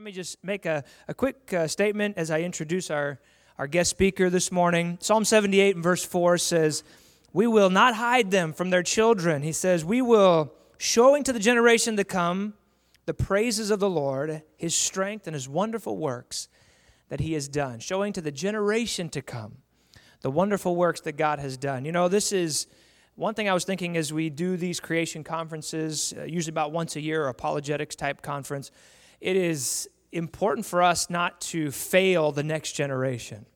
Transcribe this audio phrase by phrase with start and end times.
[0.00, 3.20] let me just make a, a quick uh, statement as I introduce our,
[3.58, 4.96] our guest speaker this morning.
[4.98, 6.82] Psalm 78 and verse 4 says,
[7.34, 9.42] We will not hide them from their children.
[9.42, 12.54] He says, We will, showing to the generation to come
[13.04, 16.48] the praises of the Lord, his strength, and his wonderful works
[17.10, 19.58] that he has done, showing to the generation to come
[20.22, 21.84] the wonderful works that God has done.
[21.84, 22.68] You know, this is
[23.16, 26.96] one thing I was thinking as we do these creation conferences, uh, usually about once
[26.96, 28.70] a year, apologetics type conference
[29.20, 33.46] it is important for us not to fail the next generation.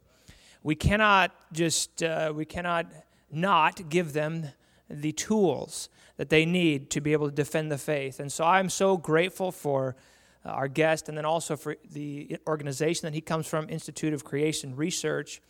[0.62, 2.86] We cannot just, uh, we cannot
[3.30, 4.48] not give them
[4.88, 8.20] the tools that they need to be able to defend the faith.
[8.20, 9.96] And so I'm so grateful for
[10.44, 14.24] uh, our guest and then also for the organization that he comes from, Institute of
[14.24, 15.42] Creation Research,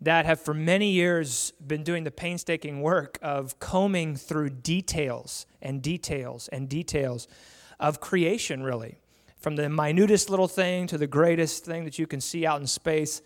[0.00, 5.82] that have for many years been doing the painstaking work of combing through details and
[5.82, 7.28] details and details
[7.78, 8.99] of creation, really
[9.40, 12.66] from the minutest little thing to the greatest thing that you can see out in
[12.66, 13.22] space.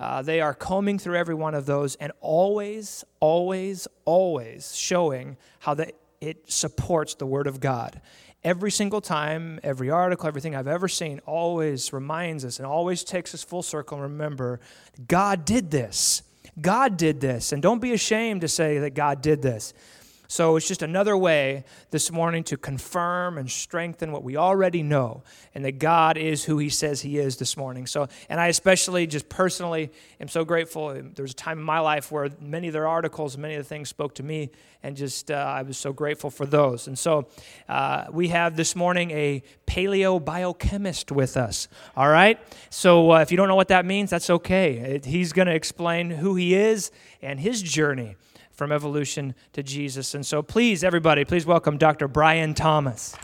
[0.00, 5.74] Uh, they are combing through every one of those and always, always, always showing how
[5.74, 8.00] that it supports the Word of God.
[8.44, 13.34] Every single time, every article, everything I've ever seen always reminds us and always takes
[13.34, 14.60] us full circle and remember
[15.06, 16.22] God did this.
[16.60, 17.52] God did this.
[17.52, 19.74] And don't be ashamed to say that God did this.
[20.30, 25.22] So it's just another way this morning to confirm and strengthen what we already know,
[25.54, 27.86] and that God is who He says He is this morning.
[27.86, 29.90] So, and I especially, just personally,
[30.20, 30.92] am so grateful.
[30.92, 33.68] There was a time in my life where many of their articles, many of the
[33.68, 34.50] things spoke to me,
[34.82, 36.88] and just uh, I was so grateful for those.
[36.88, 37.28] And so
[37.66, 41.68] uh, we have this morning a paleo biochemist with us.
[41.96, 42.38] All right.
[42.68, 45.00] So uh, if you don't know what that means, that's okay.
[45.02, 46.90] He's going to explain who he is
[47.22, 48.16] and his journey
[48.58, 50.14] from evolution to Jesus.
[50.14, 52.08] And so, please, everybody, please welcome Dr.
[52.08, 53.14] Brian Thomas.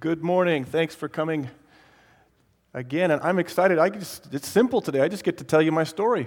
[0.00, 0.64] Good morning.
[0.64, 1.48] Thanks for coming
[2.74, 3.12] again.
[3.12, 3.78] And I'm excited.
[3.78, 5.02] I just, it's simple today.
[5.02, 6.26] I just get to tell you my story.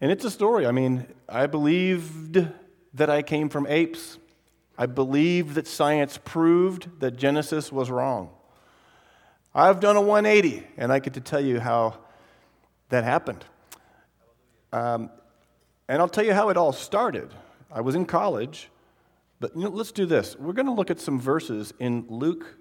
[0.00, 0.66] And it's a story.
[0.66, 2.42] I mean, I believed
[2.94, 4.16] that I came from apes.
[4.78, 8.30] I believed that science proved that Genesis was wrong.
[9.54, 11.98] I've done a 180, and I get to tell you how
[12.90, 13.44] that happened.
[14.72, 15.10] Um,
[15.88, 17.32] and I'll tell you how it all started.
[17.70, 18.70] I was in college,
[19.40, 20.36] but you know, let's do this.
[20.38, 22.56] We're going to look at some verses in Luke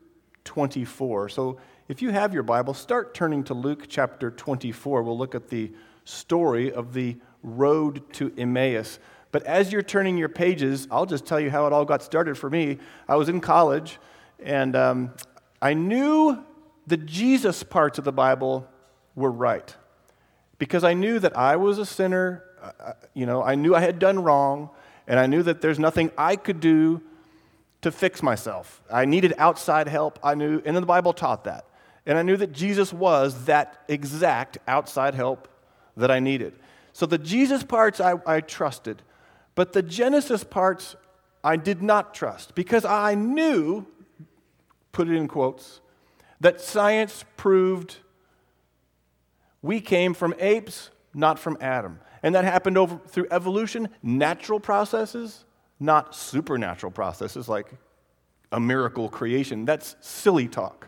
[0.46, 1.30] 24.
[1.30, 1.58] So
[1.90, 5.04] if you have your Bible, start turning to Luke chapter 24.
[5.04, 5.72] We'll look at the
[6.06, 9.00] story of the road to Emmaus.
[9.32, 12.38] But as you're turning your pages, I'll just tell you how it all got started
[12.38, 12.78] for me.
[13.10, 14.00] I was in college,
[14.40, 15.14] and um,
[15.62, 16.44] I knew
[16.88, 18.68] the Jesus parts of the Bible
[19.14, 19.76] were right.
[20.58, 23.82] Because I knew that I was a sinner, uh, uh, you know, I knew I
[23.82, 24.70] had done wrong,
[25.06, 27.02] and I knew that there's nothing I could do
[27.82, 28.82] to fix myself.
[28.92, 30.18] I needed outside help.
[30.24, 31.66] I knew, and the Bible taught that.
[32.06, 35.48] And I knew that Jesus was that exact outside help
[35.98, 36.54] that I needed.
[36.94, 39.04] So the Jesus parts I, I trusted,
[39.56, 40.96] but the Genesis parts
[41.44, 43.86] I did not trust because I knew,
[44.94, 45.82] put it in quotes,
[46.40, 47.98] that science proved
[49.62, 52.00] we came from apes, not from Adam.
[52.24, 55.46] And that happened over through evolution, natural processes,
[55.80, 57.68] not supernatural processes like
[58.52, 59.66] a miracle creation.
[59.66, 60.88] That's silly talk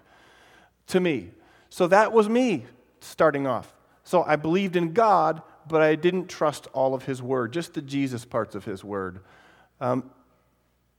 [0.88, 1.32] to me.
[1.70, 2.66] So that was me
[3.00, 3.74] starting off.
[4.04, 7.82] So I believed in God, but I didn't trust all of His Word, just the
[7.82, 9.20] Jesus parts of His Word.
[9.80, 10.10] Um,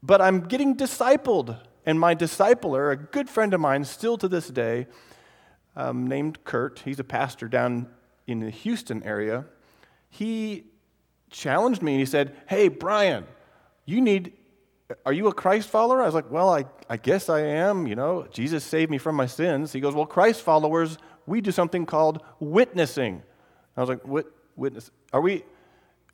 [0.01, 4.47] but I'm getting discipled and my discipler, a good friend of mine still to this
[4.47, 4.87] day,
[5.75, 7.87] um, named Kurt, he's a pastor down
[8.27, 9.45] in the Houston area,
[10.09, 10.65] he
[11.29, 13.25] challenged me and he said, Hey, Brian,
[13.85, 14.33] you need,
[15.05, 16.01] are you a Christ follower?
[16.01, 17.87] I was like, Well, I, I guess I am.
[17.87, 19.71] You know, Jesus saved me from my sins.
[19.71, 23.23] He goes, Well, Christ followers, we do something called witnessing.
[23.75, 24.27] I was like, What?
[24.57, 24.91] Witness?
[25.13, 25.43] Are we,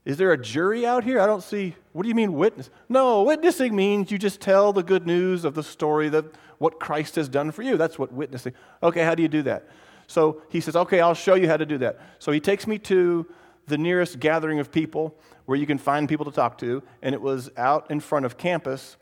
[0.07, 1.19] is there a jury out here?
[1.19, 1.75] I don't see.
[1.91, 2.69] What do you mean witness?
[2.88, 6.24] No, witnessing means you just tell the good news of the story that
[6.59, 7.75] what Christ has done for you.
[7.75, 8.54] That's what witnessing.
[8.81, 9.68] Okay, how do you do that?
[10.07, 12.00] So he says, Okay, I'll show you how to do that.
[12.19, 13.27] So he takes me to
[13.65, 15.13] the nearest gathering of people
[15.44, 18.38] where you can find people to talk to, and it was out in front of
[18.38, 18.95] campus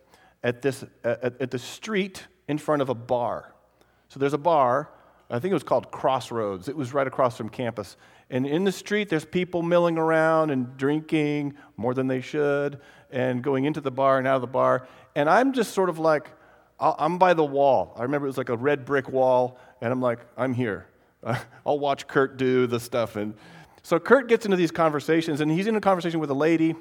[0.44, 3.54] at this at, at the street in front of a bar.
[4.08, 4.90] So there's a bar.
[5.30, 6.68] I think it was called Crossroads.
[6.68, 7.98] It was right across from campus.
[8.30, 12.80] And in the street, there's people milling around and drinking more than they should
[13.12, 14.88] and going into the bar and out of the bar.
[15.16, 16.30] And I'm just sort of like,
[16.80, 17.94] I'm by the wall.
[17.98, 20.88] I remember it was like a red brick wall, and I'm like, I'm here.
[21.66, 23.16] I'll watch Kurt do the stuff.
[23.16, 23.34] And
[23.82, 26.76] so Kurt gets into these conversations, and he's in a conversation with a lady,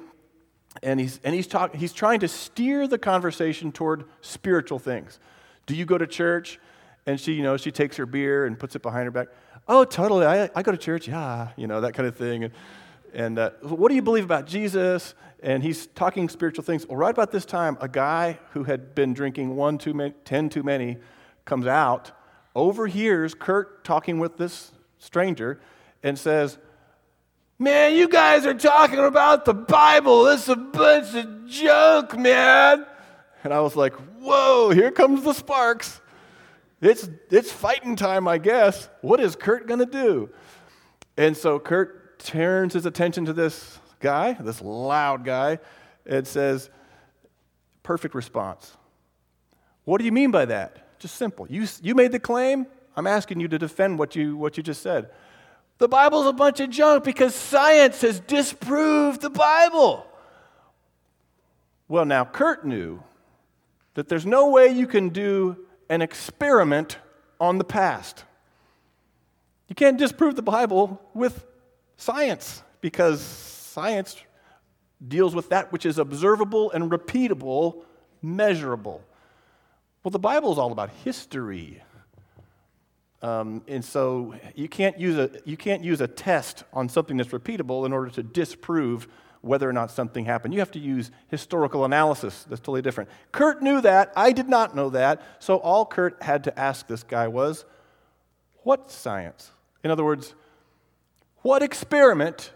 [0.83, 5.19] and he's, and he's, talk, he's trying to steer the conversation toward spiritual things.
[5.65, 6.59] Do you go to church?
[7.05, 9.27] And she, you know, she takes her beer and puts it behind her back.
[9.67, 10.25] Oh, totally.
[10.25, 11.07] I, I go to church.
[11.07, 12.45] Yeah, you know, that kind of thing.
[12.45, 12.53] And,
[13.13, 15.13] and uh, what do you believe about Jesus?
[15.41, 16.87] And he's talking spiritual things.
[16.87, 20.49] Well, right about this time, a guy who had been drinking one too many, ten
[20.49, 20.97] too many
[21.45, 22.11] comes out,
[22.55, 25.59] overhears Kurt talking with this stranger,
[26.01, 26.57] and says,
[27.57, 30.25] Man, you guys are talking about the Bible.
[30.25, 32.85] This is a bunch of junk, man.
[33.43, 36.01] And I was like, Whoa, here comes the sparks.
[36.81, 38.89] It's, it's fighting time, I guess.
[39.01, 40.29] What is Kurt going to do?
[41.17, 45.59] And so Kurt turns his attention to this guy, this loud guy,
[46.05, 46.69] and says,
[47.83, 48.75] Perfect response.
[49.83, 50.99] What do you mean by that?
[50.99, 51.45] Just simple.
[51.47, 52.65] You, you made the claim.
[52.95, 55.09] I'm asking you to defend what you, what you just said.
[55.77, 60.07] The Bible's a bunch of junk because science has disproved the Bible.
[61.87, 63.03] Well, now, Kurt knew
[63.93, 66.97] that there's no way you can do an experiment
[67.39, 68.23] on the past.
[69.67, 71.45] You can't disprove the Bible with
[71.97, 74.17] science because science
[75.05, 77.83] deals with that which is observable and repeatable,
[78.21, 79.01] measurable.
[80.03, 81.81] Well, the Bible is all about history.
[83.21, 87.31] Um, and so you can't, use a, you can't use a test on something that's
[87.31, 89.07] repeatable in order to disprove
[89.45, 90.53] whether or not something happened.
[90.53, 92.45] You have to use historical analysis.
[92.49, 93.09] That's totally different.
[93.31, 94.11] Kurt knew that.
[94.15, 95.21] I did not know that.
[95.39, 97.63] So all Kurt had to ask this guy was,
[98.63, 99.51] What science?
[99.83, 100.33] In other words,
[101.43, 102.51] what experiment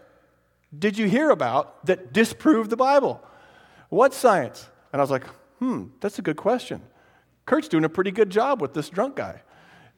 [0.76, 3.22] did you hear about that disproved the Bible?
[3.88, 4.68] What science?
[4.92, 5.26] And I was like,
[5.60, 6.82] Hmm, that's a good question.
[7.46, 9.42] Kurt's doing a pretty good job with this drunk guy.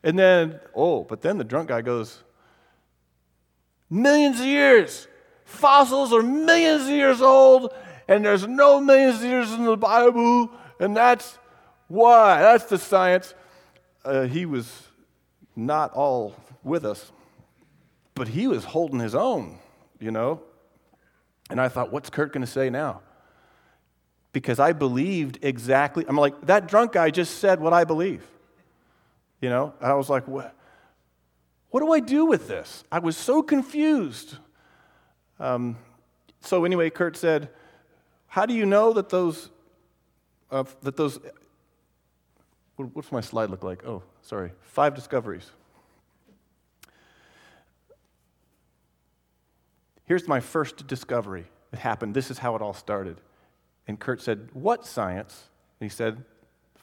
[0.05, 2.23] And then, oh, but then the drunk guy goes,
[3.89, 5.09] Millions of years.
[5.53, 7.73] Fossils are millions of years old,
[8.09, 10.51] and there's no millions of years in the Bible,
[10.81, 11.39] and that's
[11.89, 12.41] why.
[12.41, 13.35] That's the science.
[14.05, 14.89] Uh, he was
[15.55, 16.35] not all
[16.65, 17.13] with us,
[18.15, 19.59] but he was holding his own,
[20.01, 20.43] you know.
[21.51, 23.03] And I thought, what's Kurt going to say now?
[24.33, 28.27] Because I believed exactly, I'm like, that drunk guy just said what I believe.
[29.41, 30.55] You know, I was like, what,
[31.71, 32.85] what do I do with this?
[32.91, 34.37] I was so confused.
[35.39, 35.77] Um,
[36.41, 37.49] so anyway, Kurt said,
[38.27, 39.51] "How do you know that those
[40.51, 41.19] uh, that those
[42.77, 43.85] what's my slide look like?
[43.87, 45.51] Oh, sorry, five discoveries.
[50.05, 51.47] Here's my first discovery.
[51.73, 52.15] It happened.
[52.15, 53.21] This is how it all started.
[53.87, 55.49] And Kurt said, What science?
[55.81, 56.25] And he said,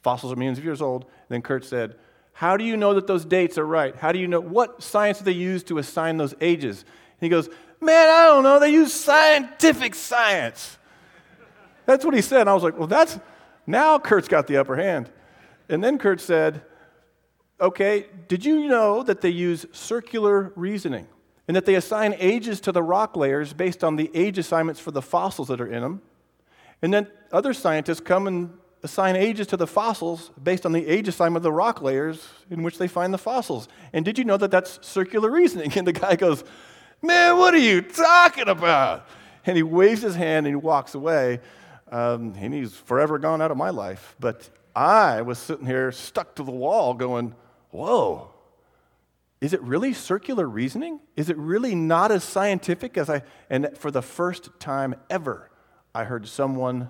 [0.02, 1.04] Fossils are millions of years old.
[1.04, 1.96] And then Kurt said,
[2.40, 3.94] how do you know that those dates are right?
[3.98, 6.84] How do you know what science do they use to assign those ages?
[6.84, 7.50] And he goes,
[7.82, 8.60] Man, I don't know.
[8.60, 10.78] They use scientific science.
[11.86, 12.42] That's what he said.
[12.42, 13.20] And I was like, Well, that's
[13.66, 15.10] now Kurt's got the upper hand.
[15.70, 16.64] And then Kurt said,
[17.62, 21.08] Okay, did you know that they use circular reasoning
[21.48, 24.92] and that they assign ages to the rock layers based on the age assignments for
[24.92, 26.02] the fossils that are in them?
[26.82, 31.08] And then other scientists come and assign ages to the fossils based on the age
[31.08, 33.68] assignment of the rock layers in which they find the fossils.
[33.92, 35.72] And did you know that that's circular reasoning?
[35.76, 36.44] And the guy goes,
[37.02, 39.08] Man, what are you talking about?
[39.46, 41.40] And he waves his hand and he walks away.
[41.92, 44.16] Um, and he's forever gone out of my life.
[44.20, 47.36] But I was sitting here stuck to the wall going,
[47.72, 48.32] Whoa,
[49.42, 51.00] is it really circular reasoning?
[51.16, 53.24] Is it really not as scientific as I?
[53.50, 55.50] And for the first time ever,
[55.96, 56.90] I heard someone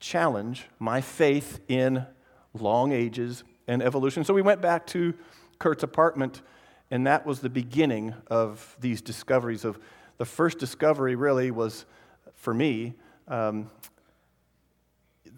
[0.00, 2.06] challenge my faith in
[2.52, 4.24] long ages and evolution.
[4.24, 5.14] So we went back to
[5.58, 6.42] Kurt's apartment,
[6.90, 9.64] and that was the beginning of these discoveries.
[9.64, 9.78] Of
[10.18, 11.86] the first discovery really was
[12.34, 12.94] for me
[13.28, 13.70] um,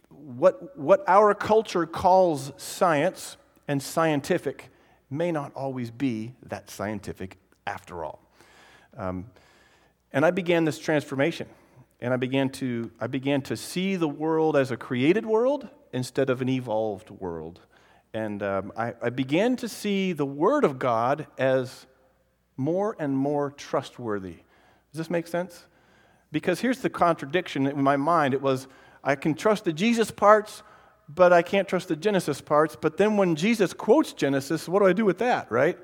[0.08, 3.36] what what our culture calls science
[3.68, 4.70] and scientific
[5.10, 8.20] may not always be that scientific after all.
[8.96, 9.26] Um,
[10.12, 11.48] and I began this transformation
[12.02, 16.30] and I began to, I began to see the world as a created world instead
[16.30, 17.60] of an evolved world.
[18.14, 21.86] And um, I, I began to see the Word of God as
[22.56, 24.36] more and more trustworthy.
[24.92, 25.64] Does this make sense?
[26.30, 28.66] Because here's the contradiction in my mind it was,
[29.02, 30.62] I can trust the Jesus parts,
[31.08, 32.76] but I can't trust the Genesis parts.
[32.78, 35.78] But then when Jesus quotes Genesis, what do I do with that, right?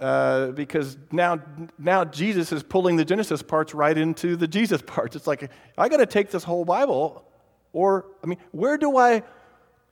[0.00, 1.40] Uh, because now,
[1.78, 5.16] now Jesus is pulling the Genesis parts right into the Jesus parts.
[5.16, 7.24] It's like, I got to take this whole Bible,
[7.72, 9.22] or, I mean, where do I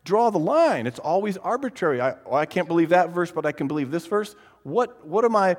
[0.05, 0.87] draw the line?
[0.87, 2.01] It's always arbitrary.
[2.01, 4.35] I, well, I can't believe that verse, but I can believe this verse.
[4.63, 5.57] What, what am I,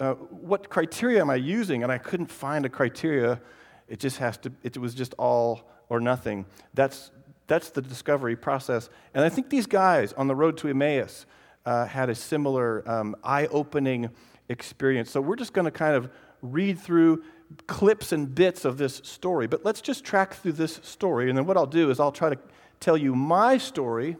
[0.00, 1.82] uh, what criteria am I using?
[1.82, 3.40] And I couldn't find a criteria.
[3.88, 6.46] it just has to, it was just all or nothing.
[6.74, 7.10] That's,
[7.46, 8.88] that's the discovery process.
[9.14, 11.26] And I think these guys on the road to Emmaus
[11.64, 14.10] uh, had a similar um, eye opening
[14.48, 15.10] experience.
[15.10, 16.10] So we're just going to kind of
[16.42, 17.22] read through
[17.66, 19.46] clips and bits of this story.
[19.46, 21.28] But let's just track through this story.
[21.28, 22.38] And then what I'll do is I'll try to
[22.80, 24.16] tell you my story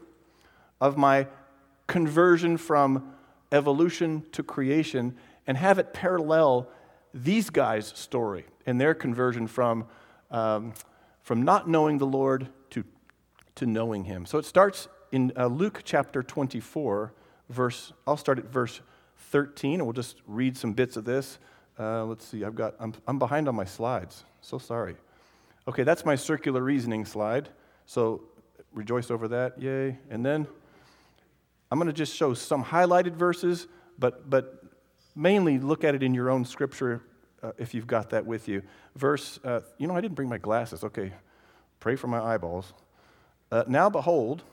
[0.79, 1.27] of my
[1.87, 3.13] conversion from
[3.51, 6.67] evolution to creation and have it parallel
[7.13, 9.85] these guys' story and their conversion from,
[10.29, 10.73] um,
[11.21, 12.83] from not knowing the Lord to,
[13.55, 14.25] to knowing Him.
[14.25, 17.13] So it starts in uh, Luke chapter 24,
[17.49, 18.81] verse, I'll start at verse
[19.31, 21.39] 13, and we'll just read some bits of this.
[21.79, 24.23] Uh, let's see, I've got, I'm, I'm behind on my slides.
[24.41, 24.95] So sorry.
[25.67, 27.49] Okay, that's my circular reasoning slide.
[27.85, 28.21] So
[28.73, 29.97] rejoice over that, yay.
[30.09, 30.47] And then
[31.71, 33.67] I'm going to just show some highlighted verses,
[33.99, 34.63] but, but
[35.15, 37.01] mainly look at it in your own scripture
[37.43, 38.61] uh, if you've got that with you.
[38.95, 40.83] Verse, uh, you know, I didn't bring my glasses.
[40.83, 41.13] Okay,
[41.79, 42.73] pray for my eyeballs.
[43.51, 44.43] Uh, now behold,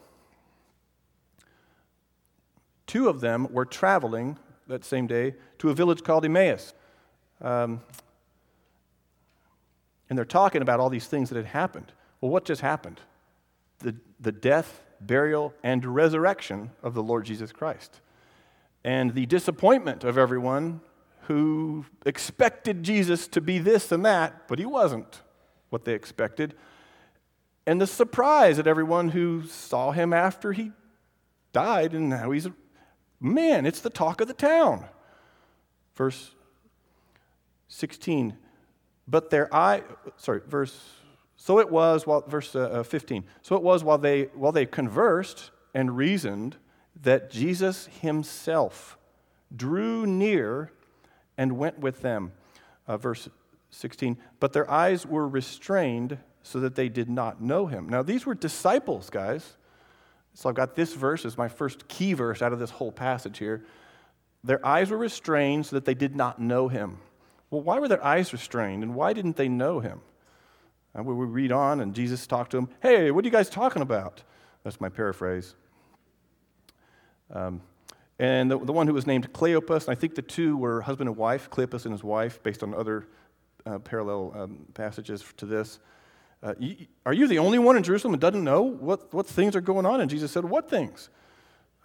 [2.86, 6.74] two of them were traveling that same day to a village called Emmaus.
[7.40, 7.80] Um,
[10.08, 11.92] and they're talking about all these things that had happened.
[12.20, 13.00] Well, what just happened?
[13.80, 18.00] The, the death, burial, and resurrection of the Lord Jesus Christ.
[18.84, 20.80] And the disappointment of everyone
[21.22, 25.22] who expected Jesus to be this and that, but he wasn't
[25.70, 26.54] what they expected.
[27.66, 30.72] And the surprise at everyone who saw him after he
[31.52, 32.48] died and now he's,
[33.20, 34.84] man, it's the talk of the town.
[35.94, 36.32] Verse
[37.68, 38.36] 16.
[39.08, 39.82] But their eye,
[40.16, 40.78] sorry, verse,
[41.44, 43.22] so it was while, verse uh, uh 15.
[43.42, 46.56] So it was while they, while they conversed and reasoned
[47.02, 48.96] that Jesus himself
[49.54, 50.72] drew near
[51.36, 52.32] and went with them.
[52.88, 53.28] Uh, verse
[53.68, 54.16] 16.
[54.40, 57.90] But their eyes were restrained so that they did not know him.
[57.90, 59.58] Now, these were disciples, guys.
[60.32, 63.36] So I've got this verse as my first key verse out of this whole passage
[63.36, 63.66] here.
[64.44, 67.00] Their eyes were restrained so that they did not know him.
[67.50, 70.00] Well, why were their eyes restrained and why didn't they know him?
[70.94, 72.68] And we read on, and Jesus talked to them.
[72.80, 74.22] Hey, what are you guys talking about?
[74.62, 75.54] That's my paraphrase.
[77.32, 77.62] Um,
[78.18, 81.16] and the, the, one who was named Cleopas, I think the two were husband and
[81.16, 83.08] wife, Cleopas and his wife, based on other
[83.66, 85.80] uh, parallel um, passages to this.
[86.42, 86.54] Uh,
[87.04, 89.86] are you the only one in Jerusalem that doesn't know what, what things are going
[89.86, 90.00] on?
[90.00, 91.08] And Jesus said, What things?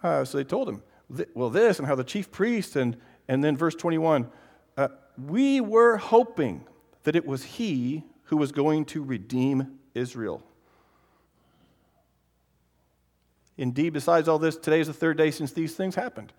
[0.02, 0.82] Uh, so they told him,
[1.34, 4.30] Well, this, and how the chief priest, and, and then verse 21
[4.76, 4.88] uh,
[5.18, 6.64] we were hoping
[7.02, 10.40] that it was he who was going to redeem Israel.
[13.58, 16.32] Indeed, besides all this, today is the third day since these things happened.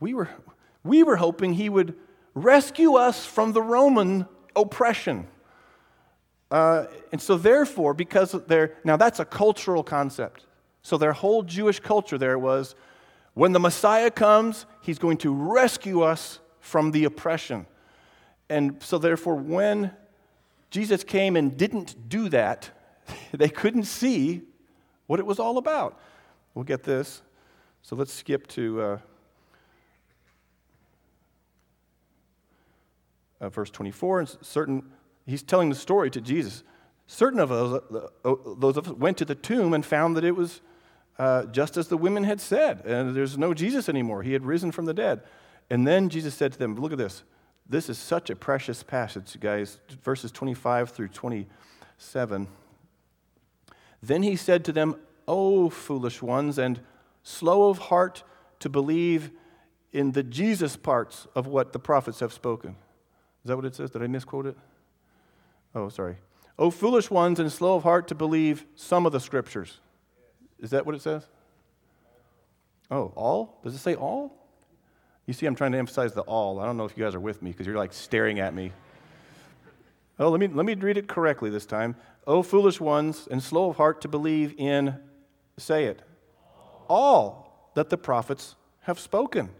[0.00, 0.28] We were,
[0.82, 1.94] we were hoping he would
[2.34, 5.28] rescue us from the Roman oppression.
[6.50, 10.44] Uh, and so, therefore, because they're, now that's a cultural concept.
[10.82, 12.74] So, their whole Jewish culture there was
[13.34, 17.66] when the Messiah comes, he's going to rescue us from the oppression.
[18.50, 19.92] And so, therefore, when
[20.70, 22.70] Jesus came and didn't do that,
[23.32, 24.42] they couldn't see
[25.06, 25.98] what it was all about.
[26.54, 27.22] We'll get this.
[27.82, 28.98] So let's skip to uh,
[33.40, 34.20] uh, verse 24.
[34.20, 34.82] And certain,
[35.26, 36.64] he's telling the story to Jesus.
[37.06, 37.80] Certain of those,
[38.24, 40.60] uh, those of us went to the tomb and found that it was
[41.18, 44.22] uh, just as the women had said, and there's no Jesus anymore.
[44.22, 45.22] He had risen from the dead.
[45.70, 47.22] And then Jesus said to them, Look at this.
[47.68, 49.78] This is such a precious passage, guys.
[50.02, 52.48] Verses 25 through 27.
[54.02, 54.96] Then he said to them,
[55.26, 56.80] O foolish ones, and
[57.22, 58.22] slow of heart
[58.60, 59.30] to believe
[59.92, 62.76] in the Jesus parts of what the prophets have spoken.
[63.42, 63.90] Is that what it says?
[63.90, 64.56] Did I misquote it?
[65.74, 66.16] Oh, sorry.
[66.58, 69.80] O foolish ones, and slow of heart to believe some of the scriptures.
[70.60, 71.26] Is that what it says?
[72.90, 73.58] Oh, all?
[73.64, 74.45] Does it say all?
[75.26, 76.60] You see, I'm trying to emphasize the all.
[76.60, 78.72] I don't know if you guys are with me because you're like staring at me.
[80.18, 81.96] Oh, let me, let me read it correctly this time.
[82.26, 84.96] O foolish ones, and slow of heart to believe in,
[85.58, 86.00] say it,
[86.88, 89.50] all that the prophets have spoken.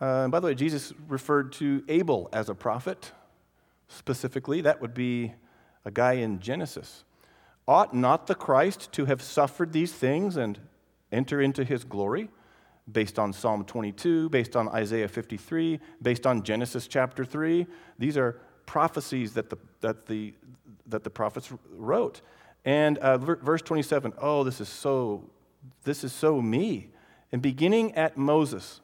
[0.00, 3.12] Uh, and by the way, Jesus referred to Abel as a prophet
[3.88, 4.60] specifically.
[4.60, 5.32] That would be
[5.84, 7.04] a guy in Genesis.
[7.68, 10.58] Ought not the Christ to have suffered these things and
[11.12, 12.30] enter into his glory?
[12.90, 17.66] Based on Psalm 22, based on Isaiah 53, based on Genesis chapter 3.
[17.98, 20.34] These are prophecies that the, that the,
[20.86, 22.20] that the prophets wrote.
[22.64, 25.30] And uh, verse 27, oh, this is so,
[25.84, 26.90] this is so me.
[27.32, 28.80] And beginning at Moses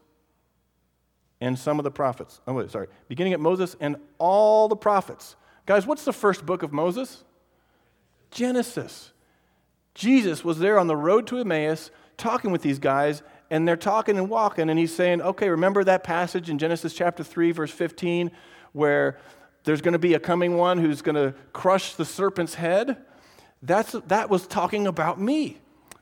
[1.41, 5.37] and some of the prophets, oh, wait, sorry, beginning at Moses and all the prophets,
[5.67, 7.25] Guys, what's the first book of Moses?
[8.31, 9.13] Genesis.
[9.95, 14.19] Jesus was there on the road to Emmaus talking with these guys, and they're talking
[14.19, 18.31] and walking, and he's saying, Okay, remember that passage in Genesis chapter 3, verse 15,
[18.73, 19.19] where
[19.65, 22.97] there's going to be a coming one who's going to crush the serpent's head?
[23.63, 25.59] That's, that was talking about me.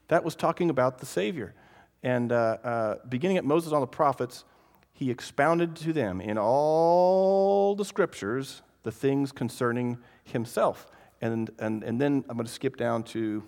[0.08, 1.54] That was talking about the Savior.
[2.02, 4.44] And uh, uh, beginning at Moses on the prophets,
[4.92, 10.86] he expounded to them in all the scriptures the things concerning himself.
[11.20, 13.42] And, and, and then I'm going to skip down to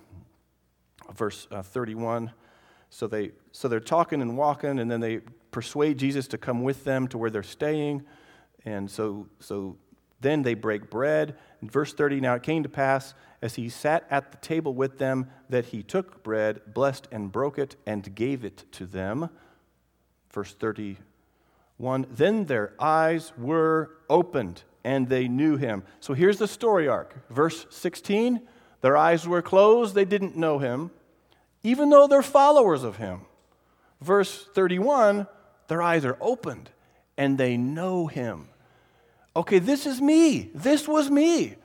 [1.15, 2.33] verse uh, 31.
[2.97, 5.19] So, they, so they're talking and walking, and then they
[5.51, 8.07] persuade Jesus to come with them to where they're staying.
[8.65, 9.77] And so, so
[10.23, 11.37] then they break bread.
[11.61, 13.13] In verse 30, now it came to pass
[13.43, 17.59] as he sat at the table with them that he took bread, blessed and broke
[17.59, 19.29] it, and gave it to them.
[20.33, 25.83] Verse 31 Then their eyes were opened, and they knew him.
[26.01, 27.29] So here's the story arc.
[27.29, 28.41] Verse 16
[28.81, 30.93] Their eyes were closed, they didn't know him,
[31.67, 33.23] even though they're followers of him.
[34.01, 35.27] Verse 31
[35.67, 36.71] Their eyes are opened,
[37.19, 38.49] and they know him.
[39.35, 40.49] Okay, this is me.
[40.55, 41.57] This was me.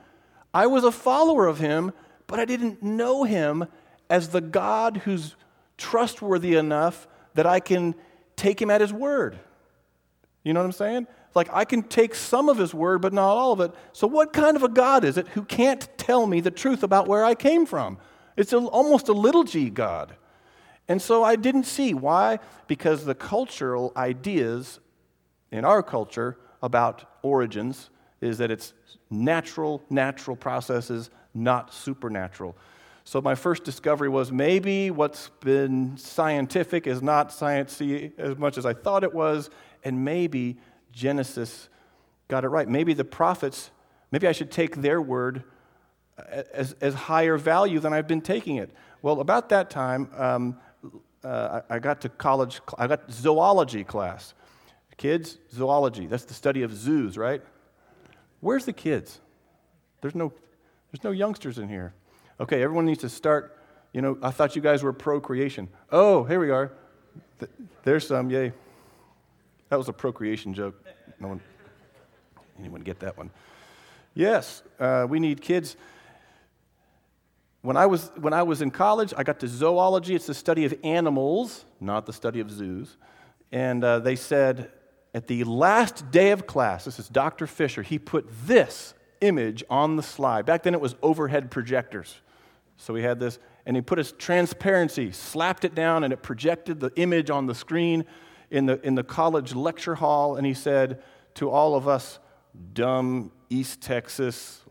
[0.56, 1.92] I was a follower of him,
[2.26, 3.68] but I didn't know him
[4.10, 5.36] as the God who's
[5.78, 7.94] trustworthy enough that I can
[8.36, 9.38] take him at his word.
[10.44, 11.08] You know what I'm saying?
[11.36, 13.72] Like, I can take some of his word, but not all of it.
[13.94, 17.08] So, what kind of a God is it who can't tell me the truth about
[17.08, 18.00] where I came from?
[18.38, 20.16] It's a, almost a little g God.
[20.88, 21.94] And so I didn't see.
[21.94, 22.40] Why?
[22.68, 24.80] Because the cultural ideas
[25.52, 28.74] in our culture about origins is that it's
[29.10, 32.56] natural, natural processes, not supernatural.
[33.04, 38.66] So my first discovery was maybe what's been scientific is not sciencey as much as
[38.66, 39.50] I thought it was,
[39.84, 40.58] and maybe
[40.92, 41.68] Genesis
[42.28, 42.68] got it right.
[42.68, 43.72] Maybe the prophets,
[44.12, 45.44] maybe I should take their word
[46.54, 48.72] as, as higher value than I've been taking it.
[49.02, 50.58] Well, about that time, um,
[51.24, 54.34] uh, I, I got to college, I got zoology class.
[54.98, 57.42] Kids, zoology, that's the study of zoos, right?
[58.40, 59.20] Where's the kids?
[60.02, 60.32] There's no,
[60.92, 61.94] there's no youngsters in here.
[62.40, 63.58] Okay, everyone needs to start.
[63.94, 65.70] You know, I thought you guys were procreation.
[65.92, 66.72] Oh, here we are.
[67.84, 68.54] There's some, yay.
[69.70, 70.76] That was a procreation joke.
[71.20, 71.42] No one,
[72.60, 73.32] anyone get that one?
[74.14, 75.78] Yes, uh, we need kids.
[77.62, 80.16] When I, was, when I was in college, I got to zoology.
[80.16, 82.98] It's the study of animals, not the study of zoos.
[83.52, 84.72] And uh, they said,
[85.14, 87.46] at the last day of class, this is Dr.
[87.46, 90.46] Fisher, he put this image on the slide.
[90.46, 92.22] Back then it was overhead projectors.
[92.78, 96.80] So we had this, and he put his transparency, slapped it down, and it projected
[96.80, 98.06] the image on the screen
[98.50, 100.36] in the, in the college lecture hall.
[100.36, 101.04] And he said
[101.36, 102.18] to all of us,
[102.74, 104.62] dumb East Texas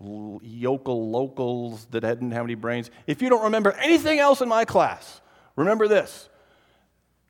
[0.42, 4.64] yokel locals that didn't have any brains, if you don't remember anything else in my
[4.64, 5.20] class,
[5.56, 6.28] remember this.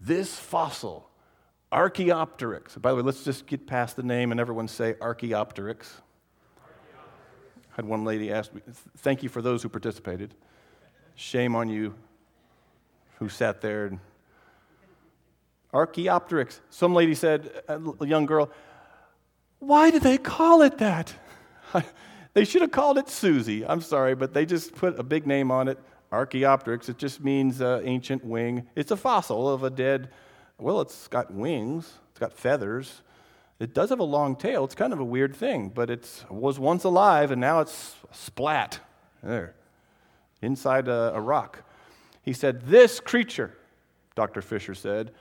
[0.01, 1.11] This fossil
[1.73, 2.77] Archaeopteryx.
[2.77, 6.03] By the way, let's just get past the name and everyone say Archaeopteryx.
[7.73, 8.61] I had one lady ask me,
[8.99, 10.35] thank you for those who participated.
[11.15, 11.95] Shame on you
[13.19, 14.01] who sat there and
[15.73, 16.61] Archaeopteryx.
[16.71, 18.51] Some lady said, a young girl,
[19.61, 21.15] why did they call it that?
[22.35, 23.65] they should have called it Susie.
[23.65, 25.79] I'm sorry, but they just put a big name on it,
[26.11, 26.89] Archaeopteryx.
[26.89, 28.67] It just means uh, ancient wing.
[28.75, 30.11] It's a fossil of a dead
[30.61, 33.03] well, it's got wings, it's got feathers.
[33.59, 34.65] It does have a long tail.
[34.65, 38.81] It's kind of a weird thing, but it was once alive and now it's splat
[39.23, 39.55] there
[40.41, 41.63] inside a, a rock.
[42.23, 43.57] He said, This creature,
[44.15, 44.41] Dr.
[44.41, 45.13] Fisher said,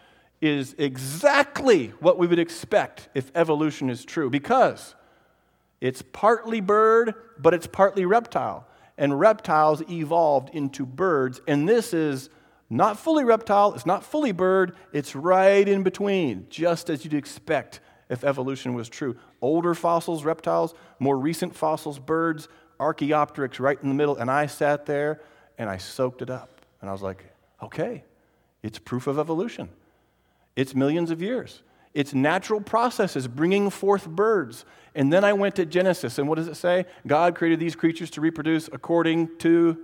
[0.42, 4.96] is exactly what we would expect if evolution is true because
[5.82, 8.66] it's partly bird, but it's partly reptile.
[8.98, 12.30] And reptiles evolved into birds, and this is
[12.70, 17.80] not fully reptile, it's not fully bird, it's right in between, just as you'd expect
[18.10, 19.16] if evolution was true.
[19.42, 22.48] Older fossils, reptiles, more recent fossils, birds,
[22.80, 24.18] Archaeopteryx right in the middle.
[24.18, 25.22] And I sat there
[25.58, 26.50] and I soaked it up.
[26.82, 27.26] And I was like,
[27.62, 28.04] okay,
[28.64, 29.70] it's proof of evolution.
[30.56, 31.64] It's millions of years.
[31.94, 34.66] It's natural processes bringing forth birds.
[34.96, 36.86] And then I went to Genesis, and what does it say?
[37.08, 39.78] God created these creatures to reproduce according to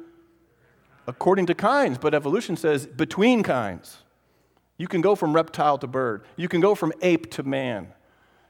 [1.07, 3.97] according to kinds, but evolution says between kinds.
[4.77, 7.93] You can go from reptile to bird, you can go from ape to man.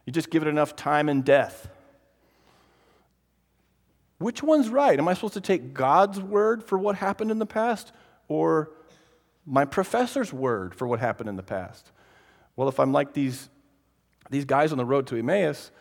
[0.05, 1.67] You just give it enough time and death.
[4.17, 4.97] Which one's right?
[4.97, 7.91] Am I supposed to take God's word for what happened in the past
[8.27, 8.71] or
[9.45, 11.91] my professor's word for what happened in the past?
[12.55, 13.49] Well, if I'm like these,
[14.29, 15.71] these guys on the road to Emmaus,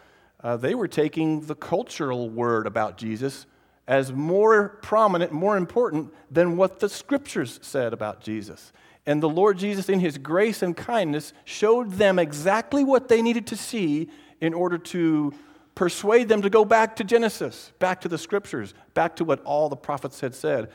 [0.43, 3.47] uh, they were taking the cultural word about Jesus
[3.87, 8.73] as more prominent, more important than what the scriptures said about Jesus.
[9.07, 13.47] And the Lord Jesus, in his grace and kindness, showed them exactly what they needed
[13.49, 14.09] to see
[14.41, 15.33] in order to
[15.75, 19.69] persuade them to go back to Genesis, back to the scriptures, back to what all
[19.69, 20.71] the prophets had said.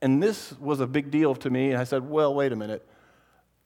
[0.00, 1.70] And this was a big deal to me.
[1.70, 2.86] And I said, well, wait a minute.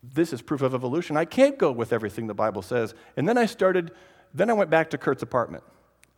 [0.03, 1.17] This is proof of evolution.
[1.17, 2.95] I can't go with everything the Bible says.
[3.17, 3.93] And then I started,
[4.33, 5.63] then I went back to Kurt's apartment.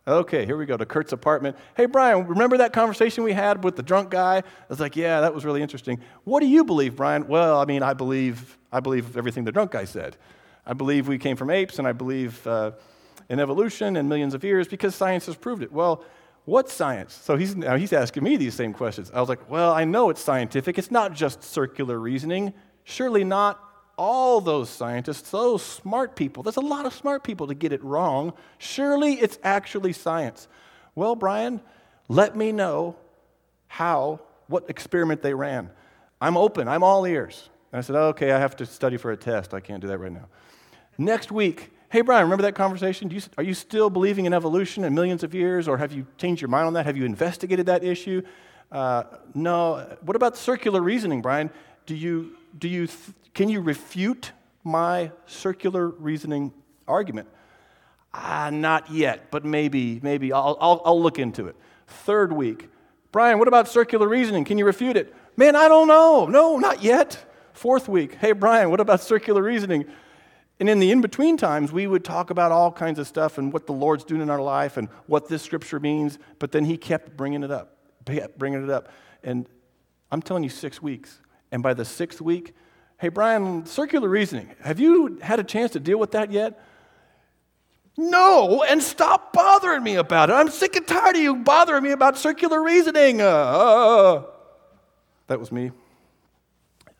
[0.05, 1.55] Okay, here we go to Kurt's apartment.
[1.77, 4.37] Hey, Brian, remember that conversation we had with the drunk guy?
[4.37, 6.01] I was like, yeah, that was really interesting.
[6.25, 7.25] What do you believe, Brian?
[7.27, 10.17] Well, I mean, I believe, I believe everything the drunk guy said.
[10.65, 12.71] I believe we came from apes, and I believe uh,
[13.29, 15.71] in evolution and millions of years because science has proved it.
[15.71, 16.03] Well,
[16.43, 17.13] what science?
[17.13, 19.09] So he's, now he's asking me these same questions.
[19.13, 20.77] I was like, well, I know it's scientific.
[20.77, 22.53] It's not just circular reasoning.
[22.83, 27.53] Surely not all those scientists, those smart people, there's a lot of smart people to
[27.53, 28.33] get it wrong.
[28.57, 30.47] Surely it's actually science.
[30.95, 31.61] Well, Brian,
[32.07, 32.95] let me know
[33.67, 35.69] how, what experiment they ran.
[36.21, 37.49] I'm open, I'm all ears.
[37.71, 39.53] And I said, okay, I have to study for a test.
[39.53, 40.27] I can't do that right now.
[40.97, 43.09] Next week, hey, Brian, remember that conversation?
[43.09, 46.41] You, are you still believing in evolution and millions of years, or have you changed
[46.41, 46.85] your mind on that?
[46.85, 48.21] Have you investigated that issue?
[48.71, 49.03] Uh,
[49.33, 49.97] no.
[50.01, 51.49] What about circular reasoning, Brian?
[51.85, 54.31] Do you, do you th- can you refute
[54.63, 56.53] my circular reasoning
[56.87, 57.27] argument?
[58.13, 60.31] Ah, not yet, but maybe, maybe.
[60.31, 61.55] I'll, I'll, I'll look into it.
[61.87, 62.69] Third week.
[63.11, 64.43] Brian, what about circular reasoning?
[64.45, 65.13] Can you refute it?
[65.35, 66.27] Man, I don't know.
[66.27, 67.25] No, not yet.
[67.53, 68.15] Fourth week.
[68.15, 69.85] Hey, Brian, what about circular reasoning?
[70.59, 73.51] And in the in between times, we would talk about all kinds of stuff and
[73.51, 76.19] what the Lord's doing in our life and what this scripture means.
[76.37, 77.77] But then he kept bringing it up,
[78.37, 78.89] bringing it up.
[79.23, 79.47] And
[80.11, 81.19] I'm telling you, six weeks.
[81.53, 82.53] And by the sixth week,
[83.03, 84.49] Hey, Brian, circular reasoning.
[84.61, 86.65] Have you had a chance to deal with that yet?
[87.97, 90.33] No, and stop bothering me about it.
[90.33, 93.19] I'm sick and tired of you bothering me about circular reasoning.
[93.19, 94.23] Uh, uh.
[95.27, 95.71] That was me.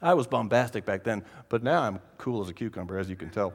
[0.01, 3.29] I was bombastic back then, but now I'm cool as a cucumber, as you can
[3.29, 3.53] tell.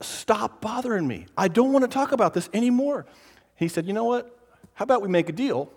[0.00, 1.26] Stop bothering me.
[1.36, 3.04] I don't want to talk about this anymore.
[3.56, 4.38] He said, You know what?
[4.72, 5.70] How about we make a deal?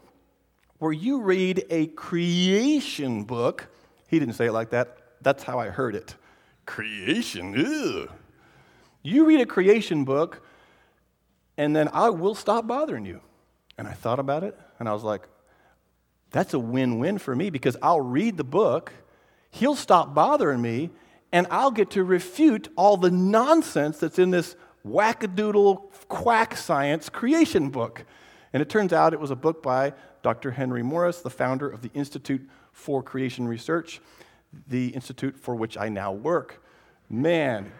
[0.80, 3.68] Where you read a creation book.
[4.08, 4.98] He didn't say it like that.
[5.22, 6.16] That's how I heard it.
[6.66, 8.10] Creation, ew.
[9.02, 10.42] You read a creation book,
[11.58, 13.22] and then I will stop bothering you.
[13.78, 15.28] And I thought about it, and I was like,
[16.32, 18.92] that's a win win for me because I'll read the book,
[19.50, 20.90] he'll stop bothering me,
[21.32, 27.70] and I'll get to refute all the nonsense that's in this wackadoodle quack science creation
[27.70, 28.06] book.
[28.54, 30.52] And it turns out it was a book by Dr.
[30.52, 34.02] Henry Morris, the founder of the Institute for Creation Research,
[34.68, 36.64] the institute for which I now work.
[37.10, 37.72] Man,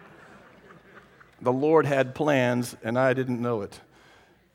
[1.40, 3.80] the Lord had plans, and I didn't know it.